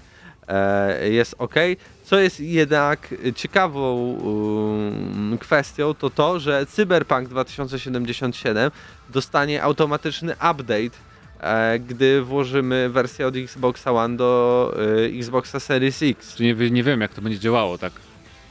[0.47, 1.55] e, jest ok.
[2.03, 8.71] Co jest jednak ciekawą um, kwestią, to to, że Cyberpunk 2077
[9.09, 11.10] dostanie automatyczny update
[11.79, 14.73] gdy włożymy wersję od Xboxa One do
[15.05, 16.35] e, Xboxa Series X.
[16.35, 17.93] Czy nie, nie wiem, jak to będzie działało tak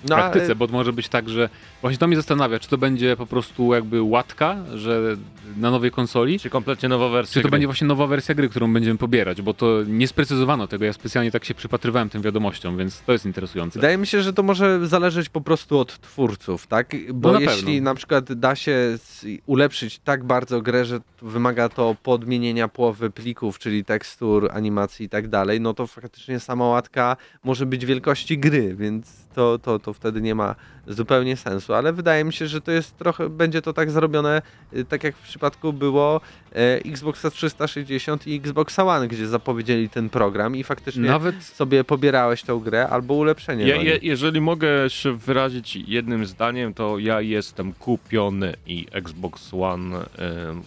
[0.09, 1.49] No, praktyce, e, bo może być tak, że
[1.81, 5.17] właśnie to mnie zastanawia, czy to będzie po prostu jakby łatka, że
[5.57, 7.51] na nowej konsoli, Czy kompletnie nowa wersja czy to gry?
[7.51, 11.31] będzie właśnie nowa wersja gry, którą będziemy pobierać, bo to nie sprecyzowano tego, ja specjalnie
[11.31, 13.79] tak się przypatrywałem tym wiadomościom, więc to jest interesujące.
[13.79, 16.93] Wydaje mi się, że to może zależeć po prostu od twórców, tak?
[17.15, 17.91] Bo No na jeśli pewno.
[17.91, 18.99] na przykład da się
[19.47, 25.29] ulepszyć tak bardzo grę, że wymaga to podmienienia połowy plików, czyli tekstur, animacji i tak
[25.29, 30.21] dalej, no to faktycznie sama łatka może być wielkości gry, więc to, to, to wtedy
[30.21, 30.55] nie ma
[30.87, 34.85] zupełnie sensu, ale wydaje mi się, że to jest trochę, będzie to tak zrobione, y,
[34.85, 36.21] tak jak w przypadku było
[36.53, 42.43] e, Xboxa 360 i Xboxa One, gdzie zapowiedzieli ten program i faktycznie Nawet sobie pobierałeś
[42.43, 43.69] tą grę albo ulepszenie.
[43.69, 49.97] Ja, je, jeżeli mogę się wyrazić jednym zdaniem, to ja jestem kupiony i Xbox One,
[49.97, 50.63] em,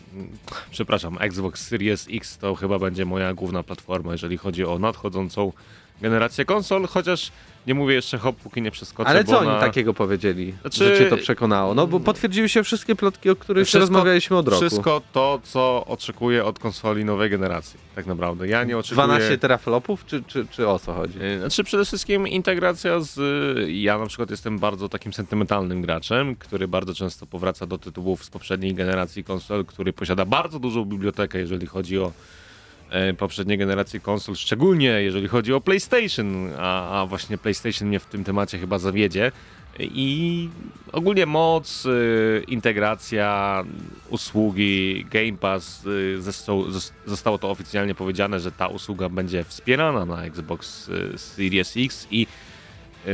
[0.71, 5.51] przepraszam, Xbox Series X to chyba będzie moja główna platforma, jeżeli chodzi o nadchodzącą
[6.01, 7.31] generację konsol, chociaż
[7.67, 9.59] nie mówię jeszcze hop, póki nie przeskoczę, Ale co oni na...
[9.59, 11.73] takiego powiedzieli, Znaczy- że cię to przekonało?
[11.73, 14.61] No bo potwierdziły się wszystkie plotki, o których Wszystko- rozmawialiśmy od roku.
[14.61, 18.47] Wszystko to, co oczekuję od konsoli nowej generacji, tak naprawdę.
[18.47, 19.07] Ja nie oczekuję...
[19.07, 21.19] 12 teraflopów, czy, czy, czy o co chodzi?
[21.19, 23.17] Yy, Znaczy przede wszystkim integracja z...
[23.67, 28.25] y, Ja na przykład jestem bardzo takim sentymentalnym graczem, który bardzo często powraca do tytułów
[28.25, 32.11] z poprzedniej generacji konsol, który posiada bardzo dużą bibliotekę, jeżeli chodzi o
[32.93, 38.05] e, poprzednie generacje konsol, szczególnie jeżeli chodzi o PlayStation, a, a właśnie PlayStation mnie w
[38.05, 39.31] tym temacie chyba zawiedzie.
[39.79, 40.49] I
[40.91, 43.63] ogólnie moc, y, integracja,
[44.09, 45.83] usługi, Game Pass,
[46.19, 52.27] zos- zostało to oficjalnie powiedziane, że ta usługa będzie wspierana na Xbox Series X i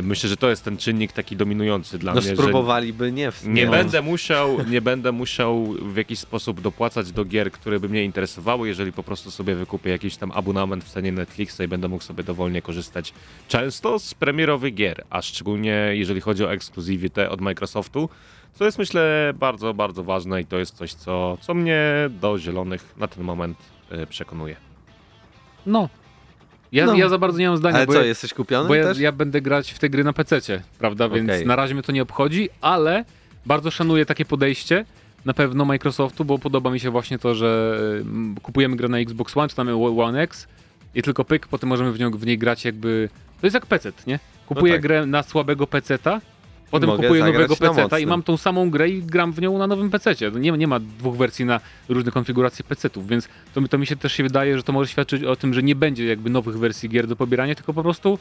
[0.04, 3.66] myślę, że to jest ten czynnik taki dominujący dla No mnie, spróbowaliby nie w nie
[3.66, 3.72] no.
[3.72, 8.68] będę musiał, nie będę musiał w jakiś sposób dopłacać do gier, które by mnie interesowały,
[8.68, 12.24] jeżeli po prostu sobie wykupię jakiś tam abonament w cenie Netflixa i będę mógł sobie
[12.24, 13.14] dowolnie korzystać
[13.48, 18.10] często z premierowych gier, a szczególnie jeżeli chodzi o ekskluzywitę od Microsoftu,
[18.54, 22.94] co jest myślę bardzo, bardzo ważne i to jest coś, co, co mnie do zielonych
[22.98, 23.58] na ten moment
[23.92, 24.56] y, przekonuje.
[25.66, 25.90] no.
[26.72, 26.96] Ja, No.
[26.96, 29.00] ja za bardzo nie mam zdania, Ale bo co, ja, jesteś kupiony bo ja, też?
[29.00, 30.42] ja będę grać w te gry na PC,
[30.80, 31.10] prawda?
[31.10, 31.46] Więc Okej.
[31.46, 33.06] na razie mnie to nie obchodzi, ale
[33.46, 34.86] bardzo szanuję takie podejście
[35.26, 39.38] na pewno Microsoftu, bo podoba mi się właśnie to, że mm, kupujemy grę na Xbox
[39.38, 40.48] One, czy tam One X
[40.96, 43.10] i tylko pyk, potem możemy w, nią, w niej grać jakby...
[43.42, 44.20] To jest jak PC, nie?
[44.46, 44.82] Kupuję tak.
[44.82, 46.22] grę na słabego PC-ta,
[46.72, 49.58] potem mogę kupuję nowego na PC-ta i mam tą samą grę i gram w nią
[49.58, 50.32] na nowym PC-cie.
[50.32, 51.60] Nie, nie ma dwóch wersji na
[51.90, 54.90] różne konfiguracje PC-ów, więc to, mi- to mi się też się wydaje, że to może
[54.92, 58.20] świadczyć o tym, że nie będzie jakby nowych wersji gier do pobierania, tylko po prostu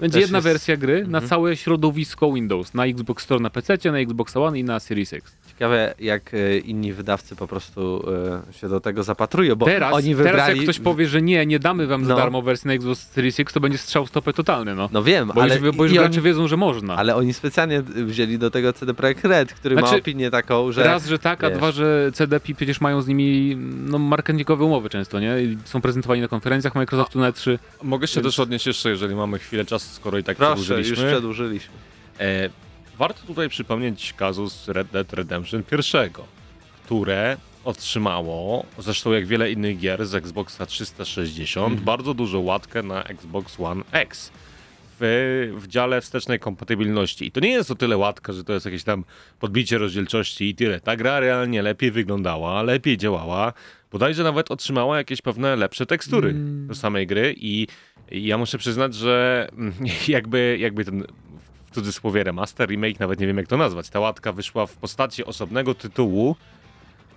[0.00, 0.44] będzie jedna jest...
[0.48, 1.28] wersja gry na Mhm.
[1.28, 5.36] całe środowisko Windows, na Xbox Store na PC, na Xbox One i na Series X.
[5.48, 8.04] Ciekawe, jak e, inni wydawcy po prostu
[8.48, 10.36] e, się do tego zapatrują, bo teraz, oni wybrali...
[10.36, 12.16] teraz jak ktoś powie, że nie, nie damy wam za No.
[12.20, 14.88] darmo wersji na Xbox Series X, to będzie strzał stopę totalny, no.
[14.92, 15.58] No wiem, bo ale...
[15.58, 16.96] już, bo już gracze wiedzą, że można.
[16.96, 20.84] Ale oni specjalnie wzięli do tego CD Projekt Red, który ma Znaczy, opinię taką, że...
[20.84, 21.58] Raz, że tak, a wiesz.
[21.58, 23.56] dwa, że CDP przecież mają z nimi
[23.86, 25.42] no, marketingowe umowy często, nie?
[25.42, 27.58] I są prezentowani na konferencjach Microsoftu na 3.
[27.82, 31.08] Mogę się też odnieść jeszcze, jeżeli mamy chwilę czasu, skoro i tak Proszę, już przedłużyliśmy.
[31.08, 31.74] przedłużyliśmy.
[32.20, 32.50] E,
[32.98, 36.24] warto tutaj przypomnieć kazus Red Dead Redemption pierwszego,
[36.84, 43.60] które otrzymało, zresztą jak wiele innych gier z Xboxa 360, bardzo dużą łatkę na Xbox
[43.60, 44.30] One X
[45.00, 47.26] w, w dziale wstecznej kompatybilności.
[47.26, 49.04] I to nie jest o tyle łatka, że to jest jakieś tam
[49.40, 50.80] podbicie rozdzielczości i tyle.
[50.80, 53.52] Ta gra realnie lepiej wyglądała, lepiej działała,
[53.92, 56.34] bodajże nawet otrzymała jakieś pewne lepsze tekstury
[56.66, 57.66] do samej gry i,
[58.10, 59.74] i ja muszę przyznać, że mm,
[60.08, 61.04] jakby, jakby ten
[61.70, 65.24] w cudzysłowie remaster, remake, nawet nie wiem jak to nazwać, ta łatka wyszła w postaci
[65.24, 66.36] osobnego tytułu,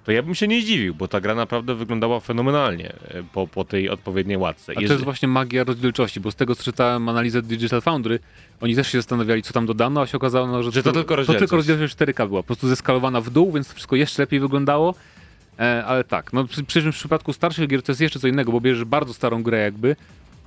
[0.03, 3.63] to ja bym się nie zdziwił, bo ta gra naprawdę wyglądała fenomenalnie e, po, po
[3.63, 4.71] tej odpowiedniej łatce.
[4.71, 8.19] A to Jeżeli- jest właśnie magia rozdzielczości, bo z tego co czytałem analizę Digital Foundry,
[8.61, 11.37] oni też się zastanawiali, co tam dodano, a się okazało, że, Że to tylko rozdzielczość.
[11.37, 14.39] To tylko rozdzielczość 4K była, po prostu zeskalowana w dół, więc to wszystko jeszcze lepiej
[14.39, 14.95] wyglądało.
[15.59, 18.61] E, ale tak, no przy, w przypadku starszych gier to jest jeszcze co innego, bo
[18.61, 19.95] bierzesz bardzo starą grę jakby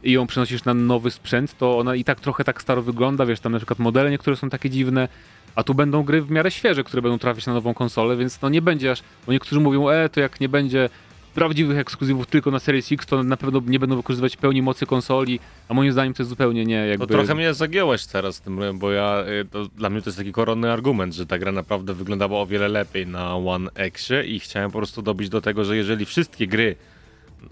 [0.04, 3.40] i ją przenosisz na nowy sprzęt, to ona i tak trochę tak staro wygląda, wiesz,
[3.40, 5.08] tam na przykład modele niektóre są takie dziwne,
[5.54, 8.48] a tu będą gry w miarę świeże, które będą trafiać na nową konsolę, więc no
[8.48, 10.88] nie będzie aż, bo niektórzy mówią, e, to jak nie będzie
[11.34, 15.40] prawdziwych ekskluzywów tylko na Series X, to na pewno nie będą wykorzystywać pełni mocy konsoli,
[15.68, 17.06] a moim zdaniem to jest zupełnie nie jakby...
[17.06, 20.72] To trochę mnie zagięłeś teraz tym, bo ja, y, dla mnie to jest taki koronny
[20.72, 24.78] argument, że ta gra naprawdę wyglądała o wiele lepiej na One Xie i chciałem po
[24.78, 26.76] prostu dobić do tego, że jeżeli wszystkie gry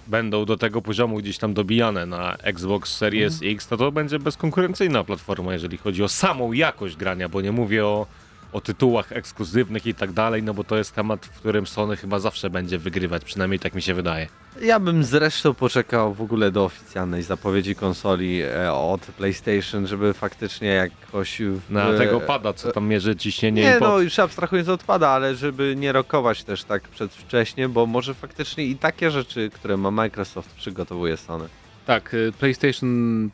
[0.06, 3.52] będą do tego poziomu gdzieś tam dobijane na Xbox Series Mhm.
[3.52, 7.86] X, to to będzie bezkonkurencyjna platforma, jeżeli chodzi o samą jakość grania, bo nie mówię
[7.86, 8.06] o,
[8.52, 12.18] o tytułach ekskluzywnych i tak dalej, no bo to jest temat, w którym Sony chyba
[12.18, 14.28] zawsze będzie wygrywać, przynajmniej tak mi się wydaje.
[14.60, 20.68] Ja bym zresztą poczekał w ogóle do oficjalnej zapowiedzi konsoli e, od PlayStation, żeby faktycznie
[20.68, 21.40] jakoś...
[21.40, 23.88] W, Na tego pada, co tam mierzy ciśnienie Nie, i pot.
[23.88, 28.64] no już abstrahując od pada, ale żeby nie rokować też tak przedwcześnie, bo może faktycznie
[28.64, 31.44] i takie rzeczy, które ma Microsoft przygotowuje Sony.
[31.86, 33.30] Tak, y, PlayStation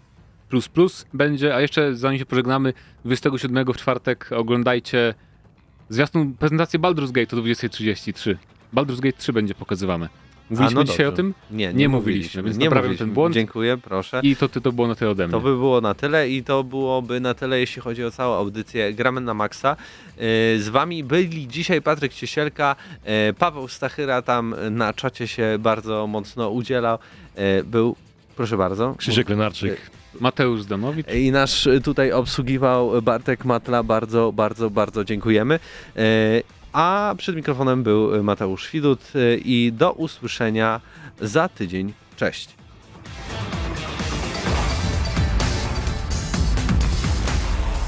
[1.14, 2.72] będzie, a jeszcze zanim się pożegnamy,
[3.04, 5.14] 27 w czwartek oglądajcie
[5.88, 8.34] zwiastun prezentację Baldur's Gate o 20.33.
[8.74, 10.08] Baldur's Gate 3 będzie pokazywane.
[10.50, 11.12] Mówiliśmy A, no dzisiaj dobrze.
[11.12, 13.06] o tym Nie, nie, Nie mówiliśmy, mówiliśmy, więc nie naprawiam mówiliśmy.
[13.06, 13.34] ten błąd.
[13.34, 14.20] Dziękuję, proszę.
[14.22, 15.32] i to, to było na tyle ode mnie.
[15.32, 18.94] To by było na tyle i to byłoby na tyle, jeśli chodzi o całą audycję
[18.94, 19.76] Gramy na Maxa.
[20.16, 20.22] Yy,
[20.62, 26.50] Z wami byli dzisiaj Patryk Ciesielka, yy, Paweł Stachyra tam na czacie się bardzo mocno
[26.50, 26.98] udzielał.
[27.36, 27.96] Yy, Był,
[28.36, 28.94] proszę bardzo.
[28.98, 29.90] Krzysiek Lenarczyk.
[30.20, 31.06] Mateusz Zdanowicz.
[31.14, 33.82] I nasz tutaj obsługiwał Bartek Matla.
[33.82, 35.58] Bardzo, bardzo, bardzo dziękujemy.
[35.96, 36.02] Yy,
[36.72, 40.80] A przed mikrofonem był Mateusz Widut y, i do usłyszenia
[41.20, 41.92] za tydzień.
[42.16, 42.57] Cześć.